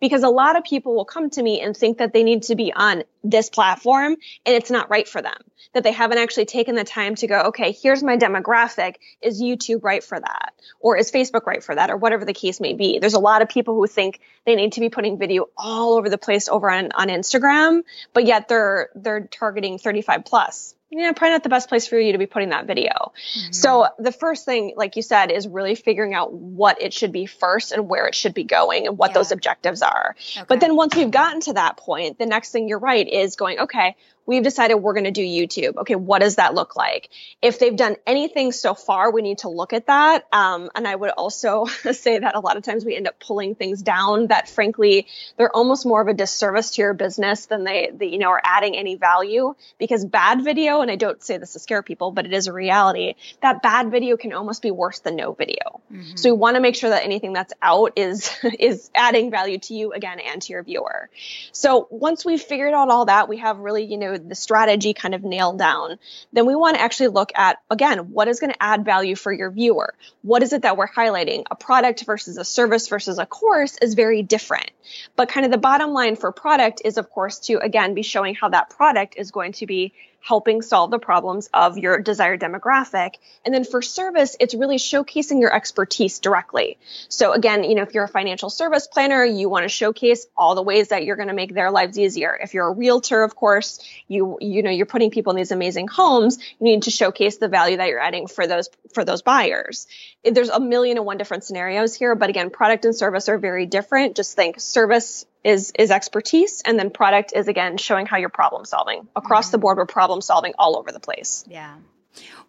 Because 0.00 0.22
a 0.22 0.28
lot 0.28 0.56
of 0.56 0.64
people 0.64 0.94
will 0.94 1.06
come 1.06 1.30
to 1.30 1.42
me 1.42 1.60
and 1.62 1.74
think 1.74 1.98
that 1.98 2.12
they 2.12 2.24
need 2.24 2.42
to 2.44 2.56
be 2.56 2.72
on 2.74 3.04
this 3.24 3.48
platform 3.48 4.16
and 4.44 4.54
it's 4.54 4.70
not 4.70 4.90
right 4.90 5.08
for 5.08 5.22
them. 5.22 5.36
That 5.72 5.82
they 5.82 5.92
haven't 5.92 6.18
actually 6.18 6.46
taken 6.46 6.74
the 6.74 6.84
time 6.84 7.14
to 7.16 7.26
go, 7.26 7.40
okay, 7.48 7.72
here's 7.72 8.02
my 8.02 8.16
demographic. 8.16 8.96
Is 9.22 9.40
YouTube 9.40 9.82
right 9.82 10.02
for 10.02 10.18
that? 10.18 10.54
Or 10.80 10.96
is 10.96 11.10
Facebook 11.10 11.46
right 11.46 11.62
for 11.62 11.74
that? 11.74 11.90
Or 11.90 11.96
whatever 11.96 12.24
the 12.24 12.32
case 12.32 12.60
may 12.60 12.74
be. 12.74 12.98
There's 12.98 13.14
a 13.14 13.18
lot 13.18 13.42
of 13.42 13.48
people 13.48 13.74
who 13.74 13.86
think 13.86 14.20
they 14.44 14.56
need 14.56 14.72
to 14.72 14.80
be 14.80 14.88
putting 14.88 15.18
video 15.18 15.48
all 15.56 15.96
over 15.96 16.08
the 16.08 16.18
place 16.18 16.48
over 16.48 16.70
on, 16.70 16.92
on 16.92 17.08
Instagram, 17.08 17.82
but 18.12 18.24
yet 18.24 18.48
they're, 18.48 18.90
they're 18.94 19.26
targeting 19.26 19.78
35 19.78 20.24
plus 20.24 20.74
yeah, 20.90 21.12
probably 21.12 21.32
not 21.32 21.42
the 21.42 21.50
best 21.50 21.68
place 21.68 21.86
for 21.86 21.98
you 21.98 22.12
to 22.12 22.18
be 22.18 22.26
putting 22.26 22.48
that 22.48 22.66
video. 22.66 22.92
Mm-hmm. 22.92 23.52
So 23.52 23.88
the 23.98 24.12
first 24.12 24.46
thing, 24.46 24.72
like 24.76 24.96
you 24.96 25.02
said, 25.02 25.30
is 25.30 25.46
really 25.46 25.74
figuring 25.74 26.14
out 26.14 26.32
what 26.32 26.80
it 26.80 26.94
should 26.94 27.12
be 27.12 27.26
first 27.26 27.72
and 27.72 27.88
where 27.88 28.06
it 28.06 28.14
should 28.14 28.32
be 28.32 28.44
going 28.44 28.86
and 28.86 28.96
what 28.96 29.10
yeah. 29.10 29.14
those 29.14 29.30
objectives 29.30 29.82
are. 29.82 30.16
Okay. 30.36 30.46
But 30.48 30.60
then 30.60 30.76
once 30.76 30.96
we've 30.96 31.10
gotten 31.10 31.40
to 31.42 31.52
that 31.54 31.76
point, 31.76 32.18
the 32.18 32.26
next 32.26 32.52
thing 32.52 32.68
you're 32.68 32.78
right 32.78 33.06
is 33.06 33.36
going, 33.36 33.58
okay, 33.60 33.96
we've 34.28 34.42
decided 34.42 34.74
we're 34.74 34.92
going 34.92 35.04
to 35.04 35.10
do 35.10 35.22
YouTube. 35.22 35.78
Okay, 35.78 35.94
what 35.94 36.20
does 36.20 36.36
that 36.36 36.54
look 36.54 36.76
like? 36.76 37.08
If 37.40 37.58
they've 37.58 37.74
done 37.74 37.96
anything 38.06 38.52
so 38.52 38.74
far, 38.74 39.10
we 39.10 39.22
need 39.22 39.38
to 39.38 39.48
look 39.48 39.72
at 39.72 39.86
that. 39.86 40.26
Um, 40.30 40.68
and 40.74 40.86
I 40.86 40.94
would 40.94 41.10
also 41.10 41.64
say 41.92 42.18
that 42.18 42.34
a 42.34 42.40
lot 42.40 42.58
of 42.58 42.62
times 42.62 42.84
we 42.84 42.94
end 42.94 43.08
up 43.08 43.18
pulling 43.18 43.54
things 43.54 43.80
down 43.82 44.26
that, 44.26 44.50
frankly, 44.50 45.06
they're 45.38 45.54
almost 45.54 45.86
more 45.86 46.02
of 46.02 46.08
a 46.08 46.14
disservice 46.14 46.72
to 46.72 46.82
your 46.82 46.92
business 46.92 47.46
than 47.46 47.64
they, 47.64 47.90
they 47.92 48.08
you 48.08 48.18
know, 48.18 48.28
are 48.28 48.42
adding 48.44 48.76
any 48.76 48.96
value. 48.96 49.54
Because 49.78 50.04
bad 50.04 50.44
video, 50.44 50.82
and 50.82 50.90
I 50.90 50.96
don't 50.96 51.22
say 51.22 51.38
this 51.38 51.54
to 51.54 51.58
scare 51.58 51.82
people, 51.82 52.10
but 52.10 52.26
it 52.26 52.34
is 52.34 52.48
a 52.48 52.52
reality. 52.52 53.14
That 53.40 53.62
bad 53.62 53.90
video 53.90 54.18
can 54.18 54.34
almost 54.34 54.60
be 54.60 54.70
worse 54.70 54.98
than 54.98 55.16
no 55.16 55.32
video. 55.32 55.80
Mm-hmm. 55.90 56.16
So 56.16 56.34
we 56.34 56.38
want 56.38 56.56
to 56.56 56.60
make 56.60 56.76
sure 56.76 56.90
that 56.90 57.02
anything 57.02 57.32
that's 57.32 57.54
out 57.62 57.94
is 57.96 58.30
is 58.58 58.90
adding 58.94 59.30
value 59.30 59.58
to 59.58 59.74
you 59.74 59.92
again 59.92 60.20
and 60.20 60.42
to 60.42 60.52
your 60.52 60.62
viewer. 60.62 61.08
So 61.52 61.88
once 61.90 62.26
we've 62.26 62.42
figured 62.42 62.74
out 62.74 62.90
all 62.90 63.06
that, 63.06 63.26
we 63.30 63.38
have 63.38 63.58
really, 63.58 63.84
you 63.84 63.96
know, 63.96 64.17
the 64.26 64.34
strategy 64.34 64.94
kind 64.94 65.14
of 65.14 65.22
nailed 65.22 65.58
down, 65.58 65.98
then 66.32 66.46
we 66.46 66.54
want 66.54 66.76
to 66.76 66.82
actually 66.82 67.08
look 67.08 67.32
at, 67.34 67.58
again, 67.70 68.12
what 68.12 68.28
is 68.28 68.40
going 68.40 68.52
to 68.52 68.62
add 68.62 68.84
value 68.84 69.14
for 69.14 69.32
your 69.32 69.50
viewer? 69.50 69.94
What 70.22 70.42
is 70.42 70.52
it 70.52 70.62
that 70.62 70.76
we're 70.76 70.88
highlighting? 70.88 71.44
A 71.50 71.56
product 71.56 72.04
versus 72.04 72.38
a 72.38 72.44
service 72.44 72.88
versus 72.88 73.18
a 73.18 73.26
course 73.26 73.76
is 73.80 73.94
very 73.94 74.22
different. 74.22 74.70
But 75.16 75.28
kind 75.28 75.44
of 75.44 75.52
the 75.52 75.58
bottom 75.58 75.90
line 75.90 76.16
for 76.16 76.32
product 76.32 76.82
is, 76.84 76.98
of 76.98 77.10
course, 77.10 77.38
to 77.40 77.58
again 77.58 77.94
be 77.94 78.02
showing 78.02 78.34
how 78.34 78.48
that 78.48 78.70
product 78.70 79.14
is 79.16 79.30
going 79.30 79.52
to 79.52 79.66
be 79.66 79.92
helping 80.20 80.62
solve 80.62 80.90
the 80.90 80.98
problems 80.98 81.48
of 81.54 81.78
your 81.78 81.98
desired 82.00 82.40
demographic. 82.40 83.14
And 83.44 83.54
then 83.54 83.64
for 83.64 83.80
service, 83.80 84.36
it's 84.40 84.54
really 84.54 84.76
showcasing 84.76 85.40
your 85.40 85.54
expertise 85.54 86.18
directly. 86.18 86.76
So 87.08 87.32
again, 87.32 87.64
you 87.64 87.74
know, 87.74 87.82
if 87.82 87.94
you're 87.94 88.04
a 88.04 88.08
financial 88.08 88.50
service 88.50 88.86
planner, 88.86 89.24
you 89.24 89.48
want 89.48 89.64
to 89.64 89.68
showcase 89.68 90.26
all 90.36 90.54
the 90.54 90.62
ways 90.62 90.88
that 90.88 91.04
you're 91.04 91.16
going 91.16 91.28
to 91.28 91.34
make 91.34 91.54
their 91.54 91.70
lives 91.70 91.98
easier. 91.98 92.38
If 92.40 92.54
you're 92.54 92.68
a 92.68 92.72
realtor, 92.72 93.22
of 93.22 93.36
course, 93.36 93.80
you, 94.06 94.38
you 94.40 94.62
know, 94.62 94.70
you're 94.70 94.86
putting 94.86 95.10
people 95.10 95.30
in 95.30 95.36
these 95.36 95.52
amazing 95.52 95.88
homes. 95.88 96.38
You 96.58 96.64
need 96.64 96.82
to 96.82 96.90
showcase 96.90 97.38
the 97.38 97.48
value 97.48 97.76
that 97.78 97.88
you're 97.88 98.00
adding 98.00 98.26
for 98.26 98.46
those, 98.46 98.68
for 98.92 99.04
those 99.04 99.22
buyers. 99.22 99.86
There's 100.24 100.50
a 100.50 100.60
million 100.60 100.98
and 100.98 101.06
one 101.06 101.16
different 101.16 101.44
scenarios 101.44 101.94
here, 101.94 102.14
but 102.14 102.28
again, 102.28 102.50
product 102.50 102.84
and 102.84 102.94
service 102.94 103.28
are 103.28 103.38
very 103.38 103.66
different. 103.66 104.16
Just 104.16 104.34
think 104.34 104.60
service 104.60 105.24
is 105.48 105.72
is 105.78 105.90
expertise 105.90 106.62
and 106.64 106.78
then 106.78 106.90
product 106.90 107.32
is 107.34 107.48
again 107.48 107.76
showing 107.76 108.06
how 108.06 108.16
you're 108.16 108.28
problem 108.28 108.64
solving 108.64 109.08
across 109.16 109.46
mm-hmm. 109.46 109.52
the 109.52 109.58
board 109.58 109.78
we're 109.78 109.86
problem 109.86 110.20
solving 110.20 110.52
all 110.58 110.76
over 110.76 110.92
the 110.92 111.00
place 111.00 111.44
yeah 111.48 111.74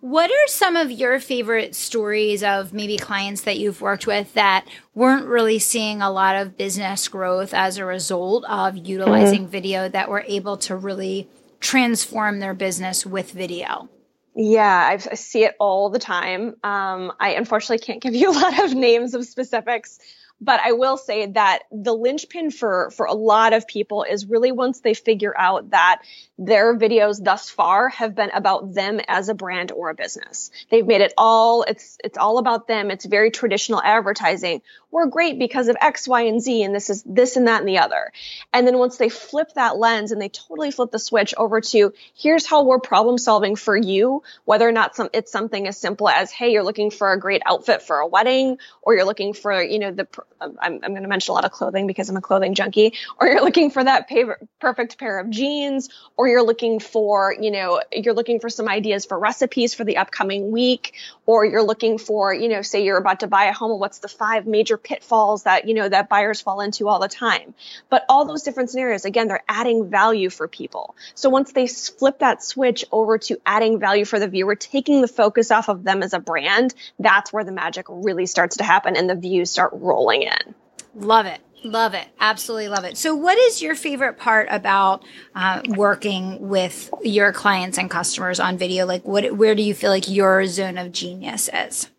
what 0.01 0.31
are 0.31 0.47
some 0.47 0.75
of 0.75 0.91
your 0.91 1.19
favorite 1.19 1.75
stories 1.75 2.41
of 2.41 2.73
maybe 2.73 2.97
clients 2.97 3.41
that 3.41 3.57
you've 3.57 3.81
worked 3.81 4.07
with 4.07 4.33
that 4.33 4.65
weren't 4.95 5.25
really 5.25 5.59
seeing 5.59 6.01
a 6.01 6.09
lot 6.09 6.35
of 6.35 6.57
business 6.57 7.07
growth 7.07 7.53
as 7.53 7.77
a 7.77 7.85
result 7.85 8.45
of 8.45 8.77
utilizing 8.77 9.41
mm-hmm. 9.41 9.51
video 9.51 9.89
that 9.89 10.09
were 10.09 10.23
able 10.25 10.57
to 10.57 10.75
really 10.75 11.27
transform 11.59 12.39
their 12.39 12.53
business 12.53 13.05
with 13.05 13.31
video? 13.31 13.89
Yeah, 14.35 14.87
I've, 14.89 15.07
i 15.11 15.15
see 15.15 15.43
it 15.43 15.55
all 15.59 15.89
the 15.89 15.99
time. 15.99 16.55
Um, 16.63 17.11
I 17.19 17.31
unfortunately 17.31 17.85
can't 17.85 18.01
give 18.01 18.15
you 18.15 18.31
a 18.31 18.31
lot 18.31 18.63
of 18.63 18.73
names 18.87 19.13
of 19.13 19.25
specifics 19.25 19.99
but 20.41 20.59
I 20.61 20.71
will 20.73 20.97
say 20.97 21.25
that 21.27 21.63
the 21.71 21.93
linchpin 21.93 22.51
for 22.51 22.91
for 22.91 23.05
a 23.05 23.13
lot 23.13 23.53
of 23.53 23.67
people 23.67 24.03
is 24.03 24.25
really 24.25 24.51
once 24.51 24.79
they 24.79 24.93
figure 24.93 25.37
out 25.37 25.71
that 25.71 26.01
their 26.37 26.77
videos 26.77 27.21
thus 27.21 27.49
far 27.49 27.89
have 27.89 28.15
been 28.15 28.29
about 28.31 28.73
them 28.73 29.01
as 29.07 29.27
a 29.27 29.33
brand 29.33 29.71
or 29.71 29.89
a 29.89 29.95
business. 29.95 30.51
They've 30.71 30.85
made 30.85 31.01
it 31.01 31.13
all 31.17 31.63
it's 31.63 31.97
it's 32.03 32.17
all 32.17 32.37
about 32.37 32.67
them. 32.67 32.91
It's 32.91 33.05
very 33.05 33.31
traditional 33.31 33.81
advertising. 33.81 34.61
We're 34.91 35.07
great 35.07 35.37
because 35.37 35.67
of 35.67 35.77
X, 35.79 36.07
Y, 36.07 36.21
and 36.21 36.41
Z, 36.41 36.63
and 36.63 36.73
this 36.73 36.89
is 36.89 37.03
this 37.03 37.35
and 37.35 37.47
that 37.47 37.59
and 37.59 37.67
the 37.69 37.79
other. 37.79 38.11
And 38.53 38.65
then 38.65 38.77
once 38.77 38.97
they 38.97 39.09
flip 39.09 39.53
that 39.55 39.77
lens 39.77 40.11
and 40.11 40.21
they 40.21 40.29
totally 40.29 40.71
flip 40.71 40.91
the 40.91 40.99
switch 40.99 41.33
over 41.37 41.61
to 41.61 41.93
here's 42.15 42.47
how 42.47 42.63
we're 42.63 42.79
problem 42.79 43.17
solving 43.17 43.55
for 43.55 43.75
you, 43.75 44.23
whether 44.45 44.67
or 44.67 44.71
not 44.71 44.95
some 44.95 45.09
it's 45.13 45.31
something 45.31 45.67
as 45.67 45.77
simple 45.77 46.07
as 46.07 46.31
hey, 46.31 46.51
you're 46.51 46.63
looking 46.63 46.91
for 46.91 47.11
a 47.11 47.19
great 47.19 47.41
outfit 47.45 47.81
for 47.81 47.97
a 47.97 48.07
wedding, 48.07 48.57
or 48.81 48.95
you're 48.95 49.05
looking 49.05 49.33
for 49.33 49.61
you 49.61 49.79
know 49.79 49.91
the 49.91 50.07
Um, 50.41 50.57
I'm, 50.61 50.79
I'm 50.83 50.91
going 50.91 51.03
to 51.03 51.09
mention 51.09 51.31
a 51.31 51.35
lot 51.35 51.45
of 51.45 51.51
clothing 51.51 51.87
because 51.87 52.09
I'm 52.09 52.17
a 52.17 52.21
clothing 52.21 52.53
junkie, 52.53 52.93
or 53.19 53.27
you're 53.27 53.43
looking 53.43 53.71
for 53.71 53.83
that 53.83 54.09
perfect 54.59 54.97
pair 54.97 55.19
of 55.19 55.29
jeans, 55.29 55.89
or 56.17 56.27
you're 56.27 56.43
looking 56.43 56.79
for, 56.79 57.35
you 57.39 57.51
know, 57.51 57.81
you're 57.91 58.13
looking 58.13 58.39
for 58.39 58.49
some 58.49 58.67
ideas 58.67 59.05
for 59.05 59.17
recipes 59.17 59.73
for 59.73 59.83
the 59.83 59.97
upcoming 59.97 60.51
week, 60.51 60.93
or 61.25 61.45
you're 61.45 61.63
looking 61.63 61.97
for, 61.97 62.33
you 62.33 62.49
know, 62.49 62.61
say 62.61 62.83
you're 62.83 62.97
about 62.97 63.21
to 63.21 63.27
buy 63.27 63.45
a 63.45 63.53
home, 63.53 63.79
what's 63.79 63.99
the 63.99 64.07
five 64.07 64.47
major 64.47 64.77
pitfalls 64.77 65.43
that, 65.43 65.67
you 65.67 65.73
know, 65.73 65.87
that 65.87 66.09
buyers 66.09 66.41
fall 66.41 66.61
into 66.61 66.87
all 66.87 66.99
the 66.99 67.07
time. 67.07 67.53
But 67.89 68.05
all 68.09 68.25
those 68.25 68.43
different 68.43 68.69
scenarios, 68.69 69.05
again, 69.05 69.27
they're 69.27 69.43
adding 69.47 69.89
value 69.89 70.29
for 70.29 70.47
people. 70.47 70.95
So 71.15 71.29
once 71.29 71.51
they 71.51 71.67
flip 71.67 72.19
that 72.19 72.43
switch 72.43 72.85
over 72.91 73.17
to 73.17 73.39
adding 73.45 73.79
value 73.79 74.05
for 74.05 74.19
the 74.19 74.27
viewer, 74.27 74.55
taking 74.55 75.01
the 75.01 75.07
focus 75.07 75.51
off 75.51 75.69
of 75.69 75.83
them 75.83 76.03
as 76.03 76.13
a 76.13 76.19
brand, 76.19 76.73
that's 76.97 77.33
where 77.33 77.43
the 77.43 77.51
magic 77.51 77.85
really 77.89 78.25
starts 78.25 78.57
to 78.57 78.63
happen 78.63 78.95
and 78.95 79.09
the 79.09 79.15
views 79.15 79.51
start 79.51 79.71
rolling 79.73 80.23
in. 80.23 80.28
Love 80.95 81.25
it. 81.25 81.41
Love 81.63 81.93
it. 81.93 82.07
Absolutely 82.19 82.69
love 82.69 82.85
it. 82.85 82.97
So, 82.97 83.15
what 83.15 83.37
is 83.37 83.61
your 83.61 83.75
favorite 83.75 84.17
part 84.17 84.47
about 84.49 85.03
uh, 85.35 85.61
working 85.67 86.47
with 86.47 86.89
your 87.03 87.33
clients 87.33 87.77
and 87.77 87.89
customers 87.89 88.39
on 88.39 88.57
video? 88.57 88.85
Like, 88.85 89.03
what, 89.03 89.35
where 89.35 89.55
do 89.55 89.61
you 89.61 89.73
feel 89.73 89.89
like 89.89 90.09
your 90.09 90.45
zone 90.45 90.77
of 90.77 90.93
genius 90.93 91.49
is? 91.53 91.89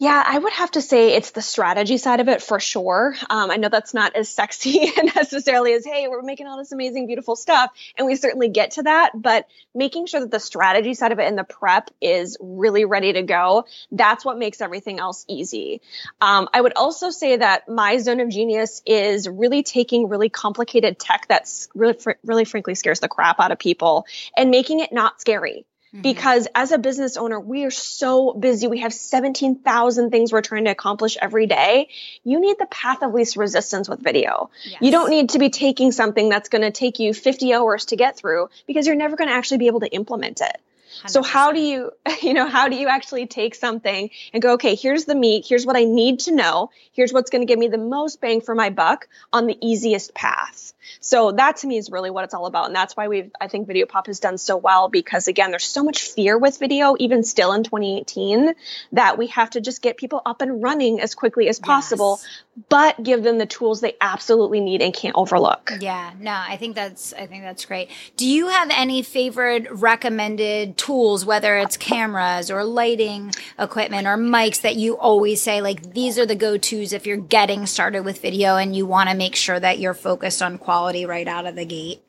Yeah, 0.00 0.24
I 0.26 0.38
would 0.38 0.54
have 0.54 0.70
to 0.70 0.80
say 0.80 1.12
it's 1.12 1.32
the 1.32 1.42
strategy 1.42 1.98
side 1.98 2.20
of 2.20 2.28
it 2.28 2.40
for 2.40 2.58
sure. 2.58 3.14
Um, 3.28 3.50
I 3.50 3.56
know 3.56 3.68
that's 3.68 3.92
not 3.92 4.16
as 4.16 4.30
sexy 4.30 4.90
necessarily 5.14 5.74
as, 5.74 5.84
hey, 5.84 6.08
we're 6.08 6.22
making 6.22 6.46
all 6.46 6.56
this 6.56 6.72
amazing, 6.72 7.06
beautiful 7.06 7.36
stuff. 7.36 7.70
And 7.98 8.06
we 8.06 8.16
certainly 8.16 8.48
get 8.48 8.70
to 8.72 8.84
that. 8.84 9.10
But 9.14 9.46
making 9.74 10.06
sure 10.06 10.20
that 10.20 10.30
the 10.30 10.40
strategy 10.40 10.94
side 10.94 11.12
of 11.12 11.18
it 11.18 11.28
and 11.28 11.36
the 11.36 11.44
prep 11.44 11.90
is 12.00 12.38
really 12.40 12.86
ready 12.86 13.12
to 13.12 13.20
go, 13.20 13.66
that's 13.92 14.24
what 14.24 14.38
makes 14.38 14.62
everything 14.62 15.00
else 15.00 15.26
easy. 15.28 15.82
Um, 16.18 16.48
I 16.54 16.62
would 16.62 16.72
also 16.76 17.10
say 17.10 17.36
that 17.36 17.68
my 17.68 17.98
zone 17.98 18.20
of 18.20 18.30
genius 18.30 18.80
is 18.86 19.28
really 19.28 19.62
taking 19.62 20.08
really 20.08 20.30
complicated 20.30 20.98
tech 20.98 21.26
that's 21.28 21.68
really, 21.74 21.98
really 22.24 22.46
frankly 22.46 22.74
scares 22.74 23.00
the 23.00 23.08
crap 23.08 23.38
out 23.38 23.52
of 23.52 23.58
people 23.58 24.06
and 24.34 24.50
making 24.50 24.80
it 24.80 24.94
not 24.94 25.20
scary. 25.20 25.66
Mm-hmm. 25.92 26.02
Because 26.02 26.46
as 26.54 26.70
a 26.70 26.78
business 26.78 27.16
owner, 27.16 27.40
we 27.40 27.64
are 27.64 27.70
so 27.70 28.32
busy. 28.32 28.68
We 28.68 28.78
have 28.78 28.94
17,000 28.94 30.10
things 30.10 30.32
we're 30.32 30.40
trying 30.40 30.66
to 30.66 30.70
accomplish 30.70 31.16
every 31.20 31.46
day. 31.46 31.88
You 32.22 32.40
need 32.40 32.58
the 32.60 32.66
path 32.66 33.02
of 33.02 33.12
least 33.12 33.36
resistance 33.36 33.88
with 33.88 34.00
video. 34.00 34.50
Yes. 34.64 34.78
You 34.80 34.92
don't 34.92 35.10
need 35.10 35.30
to 35.30 35.40
be 35.40 35.50
taking 35.50 35.90
something 35.90 36.28
that's 36.28 36.48
going 36.48 36.62
to 36.62 36.70
take 36.70 37.00
you 37.00 37.12
50 37.12 37.54
hours 37.54 37.86
to 37.86 37.96
get 37.96 38.16
through 38.16 38.50
because 38.68 38.86
you're 38.86 38.94
never 38.94 39.16
going 39.16 39.28
to 39.28 39.34
actually 39.34 39.58
be 39.58 39.66
able 39.66 39.80
to 39.80 39.88
implement 39.88 40.40
it. 40.40 40.60
100%. 41.04 41.10
So 41.10 41.22
how 41.22 41.52
do 41.52 41.60
you, 41.60 41.92
you 42.22 42.34
know, 42.34 42.46
how 42.46 42.68
do 42.68 42.76
you 42.76 42.88
actually 42.88 43.26
take 43.26 43.54
something 43.54 44.10
and 44.32 44.42
go, 44.42 44.54
okay, 44.54 44.74
here's 44.74 45.04
the 45.04 45.14
meat. 45.14 45.46
Here's 45.48 45.66
what 45.66 45.76
I 45.76 45.84
need 45.84 46.20
to 46.20 46.32
know. 46.32 46.70
Here's 46.92 47.12
what's 47.12 47.30
going 47.30 47.42
to 47.42 47.46
give 47.46 47.58
me 47.58 47.68
the 47.68 47.78
most 47.78 48.20
bang 48.20 48.40
for 48.40 48.54
my 48.54 48.70
buck 48.70 49.08
on 49.32 49.46
the 49.46 49.56
easiest 49.60 50.14
path. 50.14 50.72
So 51.00 51.32
that 51.32 51.58
to 51.58 51.66
me 51.66 51.76
is 51.76 51.90
really 51.90 52.10
what 52.10 52.24
it's 52.24 52.34
all 52.34 52.46
about. 52.46 52.66
And 52.66 52.74
that's 52.74 52.96
why 52.96 53.08
we've, 53.08 53.30
I 53.40 53.48
think 53.48 53.66
Video 53.66 53.86
Pop 53.86 54.06
has 54.06 54.20
done 54.20 54.38
so 54.38 54.56
well 54.56 54.88
because 54.88 55.28
again, 55.28 55.50
there's 55.50 55.64
so 55.64 55.84
much 55.84 56.02
fear 56.02 56.36
with 56.36 56.58
video, 56.58 56.96
even 56.98 57.22
still 57.22 57.52
in 57.52 57.62
2018, 57.62 58.54
that 58.92 59.18
we 59.18 59.28
have 59.28 59.50
to 59.50 59.60
just 59.60 59.82
get 59.82 59.96
people 59.96 60.20
up 60.24 60.42
and 60.42 60.62
running 60.62 61.00
as 61.00 61.14
quickly 61.14 61.48
as 61.48 61.58
possible, 61.58 62.18
yes. 62.20 62.42
but 62.68 63.02
give 63.02 63.22
them 63.22 63.38
the 63.38 63.46
tools 63.46 63.80
they 63.80 63.96
absolutely 64.00 64.60
need 64.60 64.82
and 64.82 64.92
can't 64.92 65.16
overlook. 65.16 65.72
Yeah, 65.80 66.12
no, 66.18 66.32
I 66.32 66.56
think 66.56 66.74
that's, 66.74 67.12
I 67.12 67.26
think 67.26 67.42
that's 67.42 67.64
great. 67.64 67.90
Do 68.16 68.26
you 68.26 68.48
have 68.48 68.70
any 68.70 69.02
favorite 69.02 69.70
recommended 69.70 70.76
tools, 70.80 71.26
whether 71.26 71.58
it's 71.58 71.76
cameras 71.76 72.50
or 72.50 72.64
lighting 72.64 73.32
equipment 73.58 74.06
or 74.06 74.16
mics 74.16 74.62
that 74.62 74.76
you 74.76 74.96
always 74.96 75.42
say, 75.42 75.60
like, 75.60 75.92
these 75.92 76.18
are 76.18 76.24
the 76.24 76.34
go 76.34 76.56
tos 76.56 76.94
if 76.94 77.06
you're 77.06 77.18
getting 77.18 77.66
started 77.66 78.02
with 78.02 78.22
video 78.22 78.56
and 78.56 78.74
you 78.74 78.86
want 78.86 79.10
to 79.10 79.14
make 79.14 79.36
sure 79.36 79.60
that 79.60 79.78
you're 79.78 79.94
focused 79.94 80.40
on 80.40 80.56
quality 80.56 81.04
right 81.04 81.28
out 81.28 81.46
of 81.46 81.54
the 81.54 81.66
gate? 81.66 82.02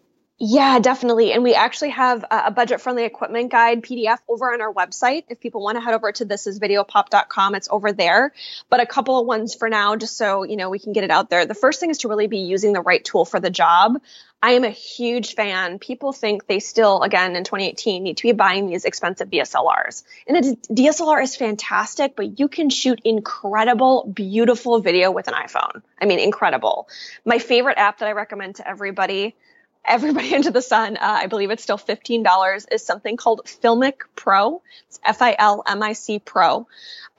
Yeah, 0.43 0.79
definitely. 0.79 1.33
And 1.33 1.43
we 1.43 1.53
actually 1.53 1.91
have 1.91 2.25
a 2.31 2.49
budget 2.49 2.81
friendly 2.81 3.03
equipment 3.03 3.51
guide 3.51 3.83
PDF 3.83 4.17
over 4.27 4.51
on 4.51 4.59
our 4.59 4.73
website. 4.73 5.25
If 5.29 5.39
people 5.39 5.61
want 5.61 5.75
to 5.75 5.81
head 5.81 5.93
over 5.93 6.11
to 6.11 6.25
thisisvideopop.com, 6.25 7.53
it's 7.53 7.67
over 7.69 7.91
there. 7.91 8.33
But 8.67 8.79
a 8.79 8.87
couple 8.87 9.19
of 9.19 9.27
ones 9.27 9.53
for 9.53 9.69
now, 9.69 9.95
just 9.97 10.17
so, 10.17 10.41
you 10.41 10.55
know, 10.55 10.71
we 10.71 10.79
can 10.79 10.93
get 10.93 11.03
it 11.03 11.11
out 11.11 11.29
there. 11.29 11.45
The 11.45 11.53
first 11.53 11.79
thing 11.79 11.91
is 11.91 11.99
to 11.99 12.07
really 12.07 12.25
be 12.25 12.39
using 12.39 12.73
the 12.73 12.81
right 12.81 13.05
tool 13.05 13.23
for 13.23 13.39
the 13.39 13.51
job. 13.51 14.01
I 14.41 14.53
am 14.53 14.63
a 14.63 14.71
huge 14.71 15.35
fan. 15.35 15.77
People 15.77 16.11
think 16.11 16.47
they 16.47 16.57
still, 16.57 17.03
again, 17.03 17.35
in 17.35 17.43
2018, 17.43 18.01
need 18.01 18.17
to 18.17 18.23
be 18.23 18.31
buying 18.31 18.65
these 18.65 18.85
expensive 18.85 19.29
DSLRs. 19.29 20.01
And 20.25 20.37
a 20.37 20.41
DSLR 20.73 21.21
is 21.21 21.35
fantastic, 21.35 22.15
but 22.15 22.39
you 22.39 22.47
can 22.47 22.71
shoot 22.71 22.99
incredible, 23.03 24.11
beautiful 24.11 24.81
video 24.81 25.11
with 25.11 25.27
an 25.27 25.35
iPhone. 25.35 25.83
I 26.01 26.05
mean, 26.05 26.17
incredible. 26.17 26.89
My 27.25 27.37
favorite 27.37 27.77
app 27.77 27.99
that 27.99 28.07
I 28.07 28.13
recommend 28.13 28.55
to 28.55 28.67
everybody, 28.67 29.35
everybody 29.85 30.33
into 30.35 30.51
the 30.51 30.61
sun, 30.61 30.97
uh, 30.97 30.99
I 31.01 31.27
believe 31.27 31.51
it's 31.51 31.63
still 31.63 31.77
$15, 31.77 32.65
is 32.71 32.83
something 32.83 33.17
called 33.17 33.41
Filmic 33.45 34.01
Pro. 34.15 34.61
It's 34.87 34.99
F-I-L-M-I-C 35.03 36.19
Pro. 36.19 36.67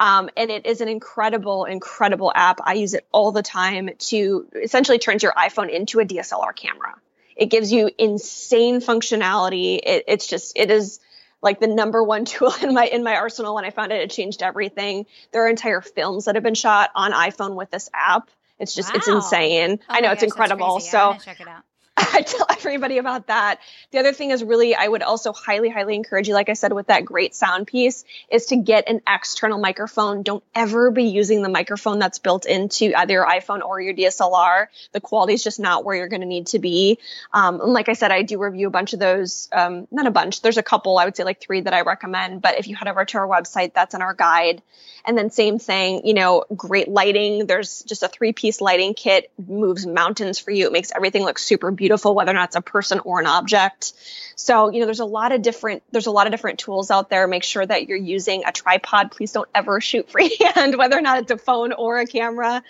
Um, 0.01 0.31
and 0.37 0.51
it 0.51 0.67
is 0.67 0.81
an 0.81 0.89
incredible, 0.89 1.65
incredible 1.65 2.33
app. 2.35 2.61
I 2.65 2.75
use 2.75 2.95
it 2.95 3.07
all 3.13 3.33
the 3.33 3.43
time 3.43 3.91
to 3.99 4.47
essentially 4.61 4.99
turns 4.99 5.23
your 5.23 5.33
iPhone 5.33 5.71
into 5.71 6.01
a 6.01 6.05
DSLR 6.05 6.55
camera. 6.57 6.97
It 7.37 7.47
gives 7.47 7.73
you 7.73 7.91
insane 7.99 8.81
functionality. 8.81 9.79
It, 9.83 10.05
it's 10.09 10.27
just, 10.27 10.59
it 10.59 10.71
is 10.71 11.01
like 11.41 11.61
the 11.61 11.67
number 11.67 12.03
one 12.03 12.25
tool 12.25 12.53
in 12.63 12.75
my, 12.75 12.87
in 12.87 13.05
my 13.05 13.17
arsenal. 13.17 13.55
When 13.55 13.65
I 13.65 13.71
found 13.71 13.93
it, 13.93 14.01
it 14.01 14.11
changed 14.11 14.43
everything. 14.43 15.07
There 15.33 15.45
are 15.45 15.49
entire 15.49 15.81
films 15.81 16.25
that 16.25 16.35
have 16.35 16.45
been 16.45 16.55
shot 16.55 16.91
on 16.95 17.13
iPhone 17.13 17.55
with 17.55 17.71
this 17.71 17.89
app. 17.95 18.29
It's 18.59 18.75
just, 18.75 18.93
wow. 18.93 18.99
it's 18.99 19.09
insane. 19.09 19.81
Oh 19.83 19.85
I 19.89 20.01
know 20.01 20.13
it's 20.13 20.23
gosh, 20.23 20.29
incredible. 20.29 20.81
So 20.81 21.17
check 21.25 21.41
it 21.41 21.49
out. 21.49 21.65
I 21.97 22.23
tell 22.23 22.47
everybody 22.49 22.97
about 22.97 23.27
that. 23.27 23.61
The 23.91 23.99
other 23.99 24.15
thing 24.15 24.31
is 24.31 24.43
really, 24.43 24.75
I 24.75 24.89
would 24.89 25.03
also 25.03 25.33
highly, 25.33 25.69
highly 25.69 25.95
encourage 25.95 26.27
you, 26.27 26.33
like 26.33 26.49
I 26.49 26.55
said, 26.55 26.73
with 26.73 26.87
that 26.87 27.05
great 27.05 27.35
sound 27.35 27.67
piece, 27.67 28.05
is 28.31 28.47
to 28.47 28.57
get 28.57 28.89
an 28.89 29.03
external 29.07 29.59
microphone. 29.59 30.23
Don't 30.23 30.43
ever 30.55 30.91
be 30.91 31.05
using 31.05 31.43
the 31.43 31.51
microphone 31.51 31.99
that's 31.99 32.19
built 32.19 32.47
into 32.47 32.99
either 32.99 33.13
your 33.13 33.27
iPhone 33.27 33.61
or 33.63 33.79
your 33.79 33.93
DSLR. 33.93 34.69
The 34.93 35.01
quality 35.01 35.35
is 35.35 35.45
just 35.45 35.61
not 35.61 35.85
where 35.85 35.95
you're 35.95 36.09
going 36.09 36.23
to 36.23 36.27
need 36.27 36.47
to 36.49 36.59
be. 36.59 36.99
Um, 37.31 37.61
and 37.61 37.73
like 37.75 37.91
I 37.91 37.93
said, 37.93 38.11
I 38.11 38.23
do 38.23 38.39
review 38.39 38.69
a 38.69 38.71
bunch 38.71 38.95
of 38.95 38.99
those, 38.99 39.49
um, 39.53 39.87
not 39.91 40.07
a 40.07 40.11
bunch. 40.11 40.41
There's 40.41 40.59
a 40.59 40.63
couple, 40.63 40.99
I 40.99 41.05
would 41.05 41.17
say 41.17 41.25
like 41.25 41.41
three 41.41 41.61
that 41.61 41.75
I 41.75 41.83
recommend. 41.83 42.41
But 42.41 42.59
if 42.59 42.69
you 42.69 42.77
head 42.77 42.89
over 42.89 43.05
to 43.05 43.19
our 43.19 43.29
website, 43.29 43.75
that's 43.75 43.95
in 43.95 44.01
our 44.01 44.15
guide. 44.15 44.63
And 45.05 45.19
then 45.19 45.31
same 45.31 45.59
thing, 45.59 46.07
you 46.07 46.15
know, 46.15 46.45
great 46.57 46.89
lighting. 46.89 47.47
There's 47.47 47.83
just 47.83 48.03
a 48.05 48.09
three 48.09 48.33
piece 48.33 48.61
lighting 48.61 48.95
kit, 48.95 49.31
moves 49.37 49.85
mountains 49.85 50.39
for 50.39 50.53
you. 50.53 50.67
It 50.67 50.73
makes 50.73 50.93
everything 50.95 51.25
look 51.25 51.39
super 51.39 51.71
beautiful 51.71 51.82
beautiful, 51.83 52.15
whether 52.15 52.31
or 52.31 52.35
not 52.35 52.51
it's 52.51 52.57
a 52.57 52.61
person 52.61 53.01
or 53.01 53.19
an 53.19 53.27
object. 53.27 53.93
So, 54.37 54.71
you 54.71 54.79
know, 54.79 54.87
there's 54.87 55.01
a 55.01 55.05
lot 55.05 55.33
of 55.33 55.43
different 55.43 55.83
there's 55.91 56.07
a 56.07 56.13
lot 56.13 56.29
of 56.29 56.31
different 56.31 56.61
tools 56.61 56.93
out 56.93 57.11
there. 57.11 57.27
Make 57.27 57.43
sure 57.43 57.67
that 57.67 57.89
you're 57.89 57.99
using 57.99 58.45
a 58.47 58.53
tripod. 58.53 59.11
Please 59.11 59.33
don't 59.33 59.49
ever 59.53 59.81
shoot 59.81 60.09
freehand, 60.09 60.77
whether 60.79 60.97
or 60.97 61.01
not 61.01 61.19
it's 61.19 61.33
a 61.33 61.37
phone 61.37 61.73
or 61.73 61.99
a 61.99 62.07
camera. 62.07 62.63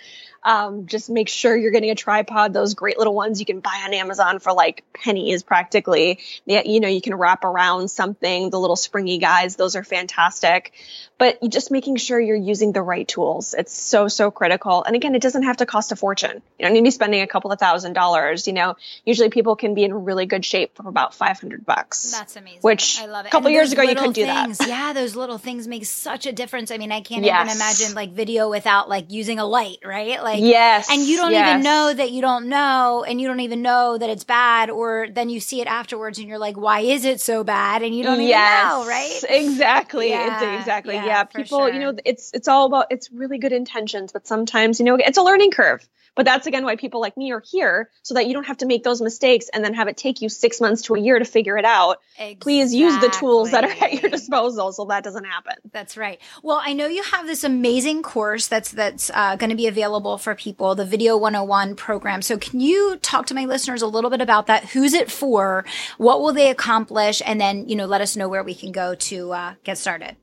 Um, 0.43 0.87
just 0.87 1.09
make 1.09 1.29
sure 1.29 1.55
you're 1.55 1.71
getting 1.71 1.91
a 1.91 1.95
tripod. 1.95 2.53
Those 2.53 2.73
great 2.73 2.97
little 2.97 3.13
ones 3.13 3.39
you 3.39 3.45
can 3.45 3.59
buy 3.59 3.83
on 3.85 3.93
Amazon 3.93 4.39
for 4.39 4.53
like 4.53 4.83
pennies 4.93 5.43
practically. 5.43 6.19
Yeah, 6.45 6.63
you 6.65 6.79
know, 6.79 6.87
you 6.87 7.01
can 7.01 7.15
wrap 7.15 7.43
around 7.43 7.89
something, 7.89 8.49
the 8.49 8.59
little 8.59 8.75
springy 8.75 9.17
guys, 9.17 9.55
those 9.55 9.75
are 9.75 9.83
fantastic. 9.83 10.73
But 11.17 11.39
just 11.47 11.71
making 11.71 11.97
sure 11.97 12.19
you're 12.19 12.35
using 12.35 12.71
the 12.71 12.81
right 12.81 13.07
tools. 13.07 13.53
It's 13.53 13.71
so, 13.71 14.07
so 14.07 14.31
critical. 14.31 14.83
And 14.83 14.95
again, 14.95 15.15
it 15.15 15.21
doesn't 15.21 15.43
have 15.43 15.57
to 15.57 15.65
cost 15.65 15.91
a 15.91 15.95
fortune. 15.95 16.41
You 16.59 16.65
don't 16.65 16.73
need 16.73 16.79
to 16.79 16.83
be 16.83 16.91
spending 16.91 17.21
a 17.21 17.27
couple 17.27 17.51
of 17.51 17.59
thousand 17.59 17.93
dollars. 17.93 18.47
You 18.47 18.53
know, 18.53 18.75
usually 19.05 19.29
people 19.29 19.55
can 19.55 19.73
be 19.75 19.83
in 19.83 19.93
really 20.05 20.25
good 20.25 20.43
shape 20.43 20.75
for 20.75 20.87
about 20.89 21.13
500 21.13 21.65
bucks. 21.65 22.11
That's 22.11 22.35
amazing. 22.35 22.61
Which 22.61 22.99
I 22.99 23.05
love 23.05 23.25
it. 23.25 23.29
A 23.29 23.31
couple 23.31 23.49
years 23.51 23.71
ago, 23.71 23.83
you 23.83 23.95
couldn't 23.95 24.13
do 24.13 24.25
things, 24.25 24.57
that. 24.57 24.67
Yeah, 24.67 24.93
those 24.93 25.15
little 25.15 25.37
things 25.37 25.67
make 25.67 25.85
such 25.85 26.25
a 26.25 26.31
difference. 26.31 26.71
I 26.71 26.77
mean, 26.77 26.91
I 26.91 27.01
can't 27.01 27.23
yes. 27.23 27.45
even 27.45 27.57
imagine 27.57 27.95
like 27.95 28.11
video 28.11 28.49
without 28.49 28.89
like 28.89 29.11
using 29.11 29.39
a 29.39 29.45
light, 29.45 29.77
right? 29.85 30.21
Like, 30.21 30.32
like 30.33 30.43
yes 30.43 30.89
and 30.89 31.01
you 31.01 31.17
don't 31.17 31.31
yes. 31.31 31.49
even 31.49 31.63
know 31.63 31.93
that 31.93 32.11
you 32.11 32.21
don't 32.21 32.47
know 32.47 33.05
and 33.07 33.21
you 33.21 33.27
don't 33.27 33.39
even 33.39 33.61
know 33.61 33.97
that 33.97 34.09
it's 34.09 34.23
bad 34.23 34.69
or 34.69 35.07
then 35.11 35.29
you 35.29 35.39
see 35.39 35.61
it 35.61 35.67
afterwards 35.67 36.19
and 36.19 36.27
you're 36.27 36.39
like 36.39 36.57
why 36.57 36.79
is 36.79 37.05
it 37.05 37.21
so 37.21 37.43
bad 37.43 37.81
and 37.81 37.95
you 37.95 38.03
don't 38.03 38.15
even 38.15 38.27
yes, 38.27 38.71
know 38.71 38.87
right 38.87 39.23
exactly 39.29 40.09
yeah, 40.09 40.33
it's 40.33 40.61
exactly 40.61 40.95
yeah, 40.95 41.05
yeah. 41.05 41.23
people 41.23 41.59
sure. 41.59 41.73
you 41.73 41.79
know 41.79 41.93
it's 42.05 42.31
it's 42.33 42.47
all 42.47 42.65
about 42.65 42.87
it's 42.89 43.11
really 43.11 43.37
good 43.37 43.53
intentions 43.53 44.11
but 44.11 44.27
sometimes 44.27 44.79
you 44.79 44.85
know 44.85 44.95
it's 44.95 45.17
a 45.17 45.23
learning 45.23 45.51
curve 45.51 45.87
but 46.15 46.25
that's 46.25 46.47
again 46.47 46.63
why 46.63 46.75
people 46.75 47.01
like 47.01 47.17
me 47.17 47.31
are 47.31 47.43
here 47.45 47.89
so 48.01 48.13
that 48.13 48.27
you 48.27 48.33
don't 48.33 48.45
have 48.45 48.57
to 48.57 48.65
make 48.65 48.83
those 48.83 49.01
mistakes 49.01 49.49
and 49.53 49.63
then 49.63 49.73
have 49.73 49.87
it 49.87 49.97
take 49.97 50.21
you 50.21 50.29
six 50.29 50.61
months 50.61 50.83
to 50.83 50.95
a 50.95 50.99
year 50.99 51.19
to 51.19 51.25
figure 51.25 51.57
it 51.57 51.65
out. 51.65 51.97
Exactly. 52.17 52.35
Please 52.35 52.73
use 52.73 52.97
the 52.99 53.09
tools 53.09 53.51
that 53.51 53.63
are 53.63 53.83
at 53.83 54.01
your 54.01 54.09
disposal 54.09 54.71
so 54.71 54.85
that 54.85 55.03
doesn't 55.03 55.25
happen. 55.25 55.55
That's 55.71 55.97
right. 55.97 56.19
Well, 56.41 56.61
I 56.63 56.73
know 56.73 56.87
you 56.87 57.03
have 57.03 57.27
this 57.27 57.43
amazing 57.43 58.03
course 58.03 58.47
that's 58.47 58.71
that's 58.71 59.09
uh, 59.13 59.35
going 59.35 59.49
to 59.49 59.55
be 59.55 59.67
available 59.67 60.17
for 60.17 60.35
people, 60.35 60.75
the 60.75 60.85
Video 60.85 61.17
101 61.17 61.75
program. 61.75 62.21
So 62.21 62.37
can 62.37 62.59
you 62.59 62.97
talk 62.97 63.25
to 63.27 63.33
my 63.33 63.45
listeners 63.45 63.81
a 63.81 63.87
little 63.87 64.09
bit 64.09 64.21
about 64.21 64.47
that? 64.47 64.65
Who's 64.65 64.93
it 64.93 65.11
for? 65.11 65.65
What 65.97 66.21
will 66.21 66.33
they 66.33 66.49
accomplish? 66.49 67.21
And 67.25 67.39
then 67.39 67.67
you 67.67 67.75
know 67.75 67.85
let 67.85 68.01
us 68.01 68.15
know 68.15 68.29
where 68.29 68.43
we 68.43 68.55
can 68.55 68.71
go 68.71 68.95
to 68.95 69.31
uh, 69.31 69.53
get 69.63 69.77
started. 69.77 70.15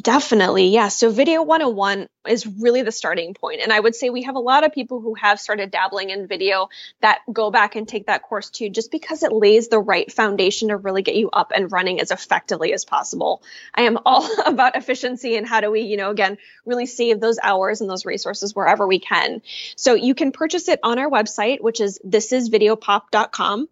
Definitely. 0.00 0.68
Yeah. 0.68 0.88
So 0.88 1.10
Video 1.10 1.42
101 1.42 2.08
is 2.26 2.46
really 2.46 2.82
the 2.82 2.92
starting 2.92 3.34
point. 3.34 3.60
And 3.62 3.72
I 3.72 3.80
would 3.80 3.94
say 3.94 4.10
we 4.10 4.22
have 4.22 4.36
a 4.36 4.40
lot 4.40 4.64
of 4.64 4.72
people 4.72 5.00
who 5.00 5.14
have 5.14 5.40
started 5.40 5.70
dabbling 5.70 6.10
in 6.10 6.26
video 6.26 6.68
that 7.00 7.20
go 7.32 7.50
back 7.50 7.74
and 7.76 7.86
take 7.86 8.06
that 8.06 8.22
course 8.22 8.50
too, 8.50 8.70
just 8.70 8.90
because 8.90 9.22
it 9.22 9.32
lays 9.32 9.68
the 9.68 9.80
right 9.80 10.10
foundation 10.10 10.68
to 10.68 10.76
really 10.76 11.02
get 11.02 11.16
you 11.16 11.30
up 11.30 11.52
and 11.54 11.72
running 11.72 12.00
as 12.00 12.10
effectively 12.10 12.72
as 12.72 12.84
possible. 12.84 13.42
I 13.74 13.82
am 13.82 13.98
all 14.06 14.28
about 14.46 14.76
efficiency 14.76 15.36
and 15.36 15.46
how 15.46 15.60
do 15.60 15.70
we, 15.70 15.80
you 15.80 15.96
know, 15.96 16.10
again, 16.10 16.38
really 16.64 16.86
save 16.86 17.20
those 17.20 17.38
hours 17.42 17.80
and 17.80 17.90
those 17.90 18.06
resources 18.06 18.54
wherever 18.54 18.86
we 18.86 19.00
can. 19.00 19.42
So 19.76 19.94
you 19.94 20.14
can 20.14 20.32
purchase 20.32 20.68
it 20.68 20.80
on 20.82 20.98
our 20.98 21.10
website, 21.10 21.60
which 21.60 21.80
is 21.80 22.00
thisisvideopop.com. 22.06 23.68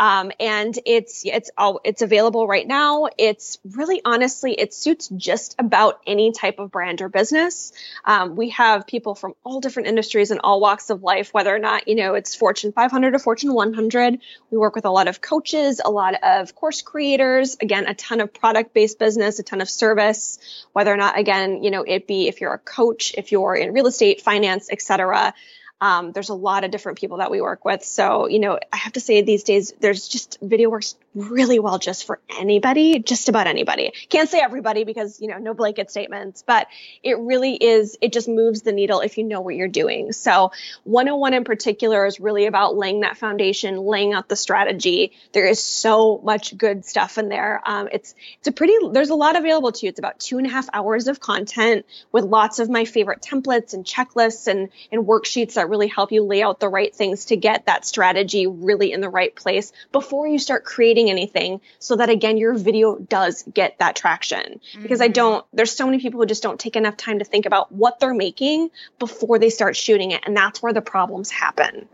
Um, 0.00 0.32
and 0.40 0.76
it's, 0.84 1.22
it's, 1.24 1.50
all, 1.56 1.80
it's 1.84 2.02
available 2.02 2.48
right 2.48 2.66
now. 2.66 3.08
It's 3.16 3.58
really 3.64 4.00
honestly, 4.04 4.52
it 4.52 4.74
suits 4.74 5.08
just 5.08 5.54
about 5.62 6.00
any 6.06 6.32
type 6.32 6.58
of 6.58 6.70
brand 6.70 7.00
or 7.00 7.08
business. 7.08 7.72
Um, 8.04 8.36
we 8.36 8.50
have 8.50 8.86
people 8.86 9.14
from 9.14 9.34
all 9.44 9.60
different 9.60 9.88
industries 9.88 10.30
and 10.30 10.40
all 10.42 10.60
walks 10.60 10.90
of 10.90 11.02
life, 11.02 11.32
whether 11.32 11.54
or 11.54 11.58
not, 11.58 11.88
you 11.88 11.94
know, 11.94 12.14
it's 12.14 12.34
Fortune 12.34 12.72
500 12.72 13.14
or 13.14 13.18
Fortune 13.18 13.54
100. 13.54 14.20
We 14.50 14.58
work 14.58 14.74
with 14.74 14.84
a 14.84 14.90
lot 14.90 15.08
of 15.08 15.20
coaches, 15.20 15.80
a 15.84 15.90
lot 15.90 16.14
of 16.22 16.54
course 16.54 16.82
creators, 16.82 17.56
again, 17.60 17.86
a 17.86 17.94
ton 17.94 18.20
of 18.20 18.34
product 18.34 18.74
based 18.74 18.98
business, 18.98 19.38
a 19.38 19.42
ton 19.42 19.60
of 19.60 19.70
service, 19.70 20.38
whether 20.72 20.92
or 20.92 20.96
not, 20.96 21.18
again, 21.18 21.62
you 21.62 21.70
know, 21.70 21.82
it 21.82 22.06
be 22.06 22.28
if 22.28 22.40
you're 22.40 22.54
a 22.54 22.58
coach, 22.58 23.14
if 23.16 23.32
you're 23.32 23.54
in 23.54 23.72
real 23.72 23.86
estate, 23.86 24.20
finance, 24.20 24.68
etc. 24.70 25.32
Um, 25.80 26.12
there's 26.12 26.28
a 26.28 26.34
lot 26.34 26.62
of 26.62 26.70
different 26.70 26.98
people 26.98 27.18
that 27.18 27.30
we 27.30 27.40
work 27.40 27.64
with. 27.64 27.82
So, 27.84 28.28
you 28.28 28.38
know, 28.38 28.58
I 28.72 28.76
have 28.76 28.92
to 28.92 29.00
say 29.00 29.22
these 29.22 29.42
days, 29.42 29.72
there's 29.80 30.06
just 30.06 30.38
video 30.40 30.70
works 30.70 30.94
really 31.14 31.58
well 31.58 31.78
just 31.78 32.04
for 32.04 32.20
anybody, 32.38 32.98
just 32.98 33.28
about 33.28 33.46
anybody. 33.46 33.92
Can't 34.08 34.28
say 34.28 34.40
everybody 34.40 34.84
because, 34.84 35.20
you 35.20 35.28
know, 35.28 35.38
no 35.38 35.54
blanket 35.54 35.90
statements, 35.90 36.42
but 36.46 36.68
it 37.02 37.18
really 37.18 37.54
is, 37.54 37.98
it 38.00 38.12
just 38.12 38.28
moves 38.28 38.62
the 38.62 38.72
needle 38.72 39.00
if 39.00 39.18
you 39.18 39.24
know 39.24 39.40
what 39.40 39.54
you're 39.54 39.68
doing. 39.68 40.12
So 40.12 40.52
101 40.84 41.34
in 41.34 41.44
particular 41.44 42.06
is 42.06 42.20
really 42.20 42.46
about 42.46 42.76
laying 42.76 43.00
that 43.00 43.18
foundation, 43.18 43.76
laying 43.76 44.12
out 44.12 44.28
the 44.28 44.36
strategy. 44.36 45.12
There 45.32 45.46
is 45.46 45.62
so 45.62 46.20
much 46.22 46.56
good 46.56 46.84
stuff 46.84 47.18
in 47.18 47.28
there. 47.28 47.60
Um, 47.64 47.88
it's, 47.92 48.14
it's 48.38 48.48
a 48.48 48.52
pretty, 48.52 48.74
there's 48.92 49.10
a 49.10 49.14
lot 49.14 49.36
available 49.36 49.72
to 49.72 49.86
you. 49.86 49.90
It's 49.90 49.98
about 49.98 50.18
two 50.18 50.38
and 50.38 50.46
a 50.46 50.50
half 50.50 50.68
hours 50.72 51.08
of 51.08 51.20
content 51.20 51.84
with 52.10 52.24
lots 52.24 52.58
of 52.58 52.70
my 52.70 52.84
favorite 52.84 53.20
templates 53.20 53.74
and 53.74 53.84
checklists 53.84 54.46
and, 54.46 54.70
and 54.90 55.06
worksheets 55.06 55.54
that 55.54 55.68
really 55.68 55.88
help 55.88 56.12
you 56.12 56.22
lay 56.22 56.42
out 56.42 56.60
the 56.60 56.68
right 56.68 56.94
things 56.94 57.26
to 57.26 57.36
get 57.36 57.66
that 57.66 57.84
strategy 57.84 58.46
really 58.46 58.92
in 58.92 59.00
the 59.00 59.08
right 59.08 59.34
place 59.34 59.72
before 59.90 60.26
you 60.26 60.38
start 60.38 60.64
creating 60.64 61.01
anything 61.10 61.60
so 61.78 61.96
that 61.96 62.08
again 62.08 62.36
your 62.36 62.54
video 62.54 62.96
does 62.98 63.44
get 63.54 63.78
that 63.78 63.96
traction 63.96 64.60
because 64.80 64.98
mm-hmm. 64.98 65.04
i 65.04 65.08
don't 65.08 65.46
there's 65.52 65.74
so 65.74 65.86
many 65.86 65.98
people 65.98 66.20
who 66.20 66.26
just 66.26 66.42
don't 66.42 66.60
take 66.60 66.76
enough 66.76 66.96
time 66.96 67.18
to 67.18 67.24
think 67.24 67.46
about 67.46 67.70
what 67.72 68.00
they're 68.00 68.14
making 68.14 68.70
before 68.98 69.38
they 69.38 69.50
start 69.50 69.76
shooting 69.76 70.10
it 70.10 70.22
and 70.26 70.36
that's 70.36 70.62
where 70.62 70.72
the 70.72 70.82
problems 70.82 71.30
happen 71.30 71.88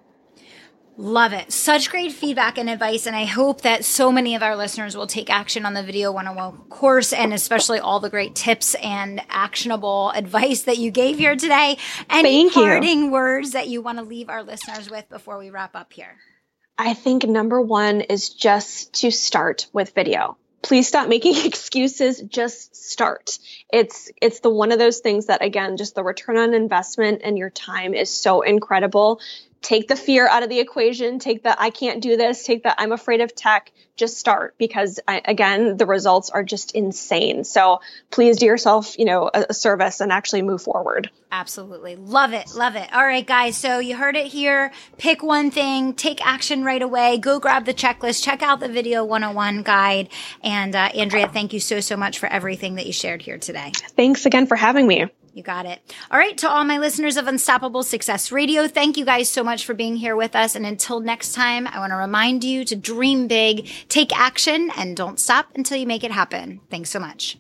Love 1.01 1.33
it. 1.33 1.53
Such 1.53 1.90
great 1.90 2.11
feedback 2.11 2.59
and 2.59 2.68
advice. 2.68 3.07
And 3.07 3.14
I 3.14 3.25
hope 3.25 3.61
that 3.61 3.85
so 3.85 4.11
many 4.11 4.35
of 4.35 4.42
our 4.42 4.57
listeners 4.57 4.97
will 4.97 5.07
take 5.07 5.31
action 5.31 5.64
on 5.64 5.73
the 5.73 5.83
Video 5.85 6.11
101 6.11 6.68
course 6.71 7.12
and 7.12 7.33
especially 7.33 7.79
all 7.79 8.01
the 8.01 8.11
great 8.11 8.35
tips 8.35 8.75
and 8.75 9.23
actionable 9.29 10.11
advice 10.11 10.62
that 10.62 10.77
you 10.77 10.90
gave 10.90 11.16
here 11.16 11.37
today. 11.37 11.79
Any 12.11 12.51
Thank 12.51 12.55
parting 12.55 13.05
you. 13.05 13.11
words 13.12 13.53
that 13.53 13.68
you 13.68 13.81
want 13.81 13.99
to 13.99 14.05
leave 14.05 14.29
our 14.29 14.42
listeners 14.42 14.90
with 14.90 15.09
before 15.09 15.38
we 15.38 15.51
wrap 15.51 15.77
up 15.77 15.92
here? 15.92 16.16
I 16.79 16.95
think 16.95 17.25
number 17.25 17.61
one 17.61 18.03
is 18.03 18.31
just 18.31 18.93
to 19.01 19.11
start 19.11 19.67
with 19.73 19.95
video. 19.95 20.38
Please 20.62 20.87
stop 20.87 21.09
making 21.09 21.35
excuses 21.45 22.21
just 22.21 22.77
start. 22.77 23.38
It's 23.73 24.11
it's 24.23 24.41
the 24.41 24.51
one 24.51 24.71
of 24.71 24.79
those 24.79 25.01
things 25.01 25.27
that 25.27 25.43
again 25.43 25.77
just 25.77 25.97
the 25.97 26.05
return 26.05 26.37
on 26.37 26.55
investment 26.55 27.23
and 27.25 27.37
your 27.37 27.51
time 27.51 27.95
is 27.95 28.11
so 28.11 28.43
incredible 28.43 29.21
take 29.62 29.88
the 29.88 29.97
fear 29.97 30.29
out 30.29 30.42
of 30.42 30.49
the 30.49 30.61
equation, 30.61 31.18
take 31.18 31.42
the 31.42 31.61
I 31.61 31.71
can't 31.71 32.03
do 32.03 32.16
this, 32.16 32.44
take 32.44 32.62
the 32.62 32.81
I'm 32.81 32.92
afraid 32.92 33.21
of 33.21 33.35
tech, 33.35 33.73
just 33.97 34.16
start 34.16 34.55
because 34.59 35.01
I, 35.07 35.21
again, 35.25 35.77
the 35.77 35.87
results 35.87 36.31
are 36.31 36.44
just 36.44 36.73
insane. 36.73 37.44
So 37.44 37.81
please 38.11 38.38
do 38.38 38.47
yourself, 38.47 38.99
you 38.99 39.05
know, 39.05 39.31
a, 39.33 39.47
a, 39.51 39.55
service 39.55 40.01
and 40.01 40.12
actually 40.12 40.42
move 40.42 40.62
forward. 40.62 41.11
Absolutely. 41.33 41.97
Love 41.97 42.33
it. 42.33 42.55
Love 42.55 42.77
it. 42.77 42.88
All 42.94 43.05
right, 43.05 43.27
guys. 43.27 43.57
So 43.57 43.81
you 43.81 43.97
heard 43.97 44.16
it 44.16 44.27
here. 44.27 44.71
Pick 44.97 45.23
one 45.23 45.51
thing, 45.51 45.94
take 45.94 46.25
action 46.25 46.62
right 46.64 46.81
away. 46.81 47.18
Go 47.18 47.40
grab 47.40 47.64
the 47.64 47.75
checklist, 47.75 48.23
check 48.23 48.40
out 48.40 48.61
the 48.61 48.68
video 48.68 49.05
101 49.05 49.64
guide. 49.64 50.09
And 50.42 50.75
uh, 50.75 50.90
Andrea, 50.94 51.29
thank 51.29 51.53
you 51.53 51.61
so, 51.61 51.81
so 51.81 51.97
much 51.97 52.18
for 52.18 52.29
everything 52.29 52.77
that 52.77 52.87
you 52.87 52.92
shared 52.92 53.21
here 53.21 53.38
today. 53.38 53.73
Thanks 53.97 54.25
again 54.25 54.47
for 54.47 54.57
having 54.57 54.87
me. 54.87 55.09
You 55.38 55.44
got 55.44 55.66
it. 55.66 55.81
All 56.11 56.18
right. 56.18 56.37
To 56.38 56.51
all 56.51 56.64
my 56.64 56.79
listeners 56.79 57.16
of 57.16 57.29
Unstoppable 57.29 57.85
Success 57.85 58.33
Radio, 58.33 58.66
thank 58.66 58.96
you 58.96 59.05
guys 59.05 59.31
so 59.31 59.44
much 59.44 59.64
for 59.64 59.72
being 59.72 59.94
here 59.94 60.16
with 60.16 60.35
us. 60.35 60.57
And 60.57 60.66
until 60.66 60.98
next 60.98 61.33
time, 61.33 61.68
I 61.68 61.79
want 61.79 61.92
to 61.92 61.96
remind 61.96 62.42
you 62.42 62.64
to 62.64 62.74
dream 62.74 63.29
big, 63.29 63.70
take 63.88 64.12
action, 64.18 64.72
and 64.77 64.96
don't 64.96 65.20
stop 65.20 65.46
until 65.55 65.79
you 65.79 65.87
make 65.87 66.03
it 66.03 66.11
happen. 66.11 66.61
Thanks 66.70 66.90
so 66.90 66.98
much. 66.98 67.38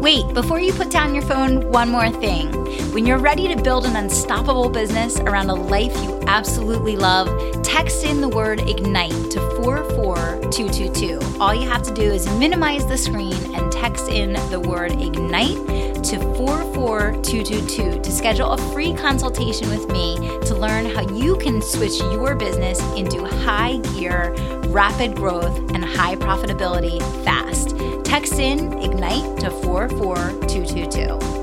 Wait, 0.00 0.32
before 0.32 0.60
you 0.60 0.72
put 0.72 0.90
down 0.90 1.12
your 1.12 1.24
phone, 1.24 1.68
one 1.72 1.88
more 1.88 2.08
thing. 2.08 2.52
When 2.92 3.04
you're 3.04 3.18
ready 3.18 3.48
to 3.48 3.60
build 3.60 3.84
an 3.84 3.96
unstoppable 3.96 4.68
business 4.70 5.18
around 5.18 5.50
a 5.50 5.54
life 5.54 5.92
you 6.04 6.20
absolutely 6.28 6.94
love, 6.94 7.28
text 7.64 8.04
in 8.04 8.20
the 8.20 8.28
word 8.28 8.60
IGNITE 8.60 9.30
to 9.32 9.40
44222. 9.62 11.40
All 11.40 11.52
you 11.52 11.68
have 11.68 11.82
to 11.82 11.92
do 11.92 12.02
is 12.02 12.28
minimize 12.38 12.86
the 12.86 12.96
screen 12.96 13.34
and 13.56 13.72
text 13.72 14.08
in 14.08 14.34
the 14.50 14.60
word 14.60 14.92
IGNITE 14.92 16.04
to 16.04 16.18
44222 16.36 18.00
to 18.00 18.12
schedule 18.12 18.52
a 18.52 18.72
free 18.72 18.94
consultation 18.94 19.68
with 19.68 19.90
me 19.90 20.16
to 20.46 20.54
learn 20.54 20.86
how 20.86 21.02
you 21.12 21.36
can 21.38 21.60
switch 21.60 21.98
your 21.98 22.36
business 22.36 22.80
into 22.94 23.26
high 23.26 23.78
gear, 23.94 24.32
rapid 24.68 25.16
growth, 25.16 25.58
and 25.74 25.84
high 25.84 26.14
profitability 26.14 27.00
fast. 27.24 27.74
Text 28.08 28.38
in 28.38 28.72
IGNITE 28.72 29.36
to 29.40 29.50
44222. 29.50 31.37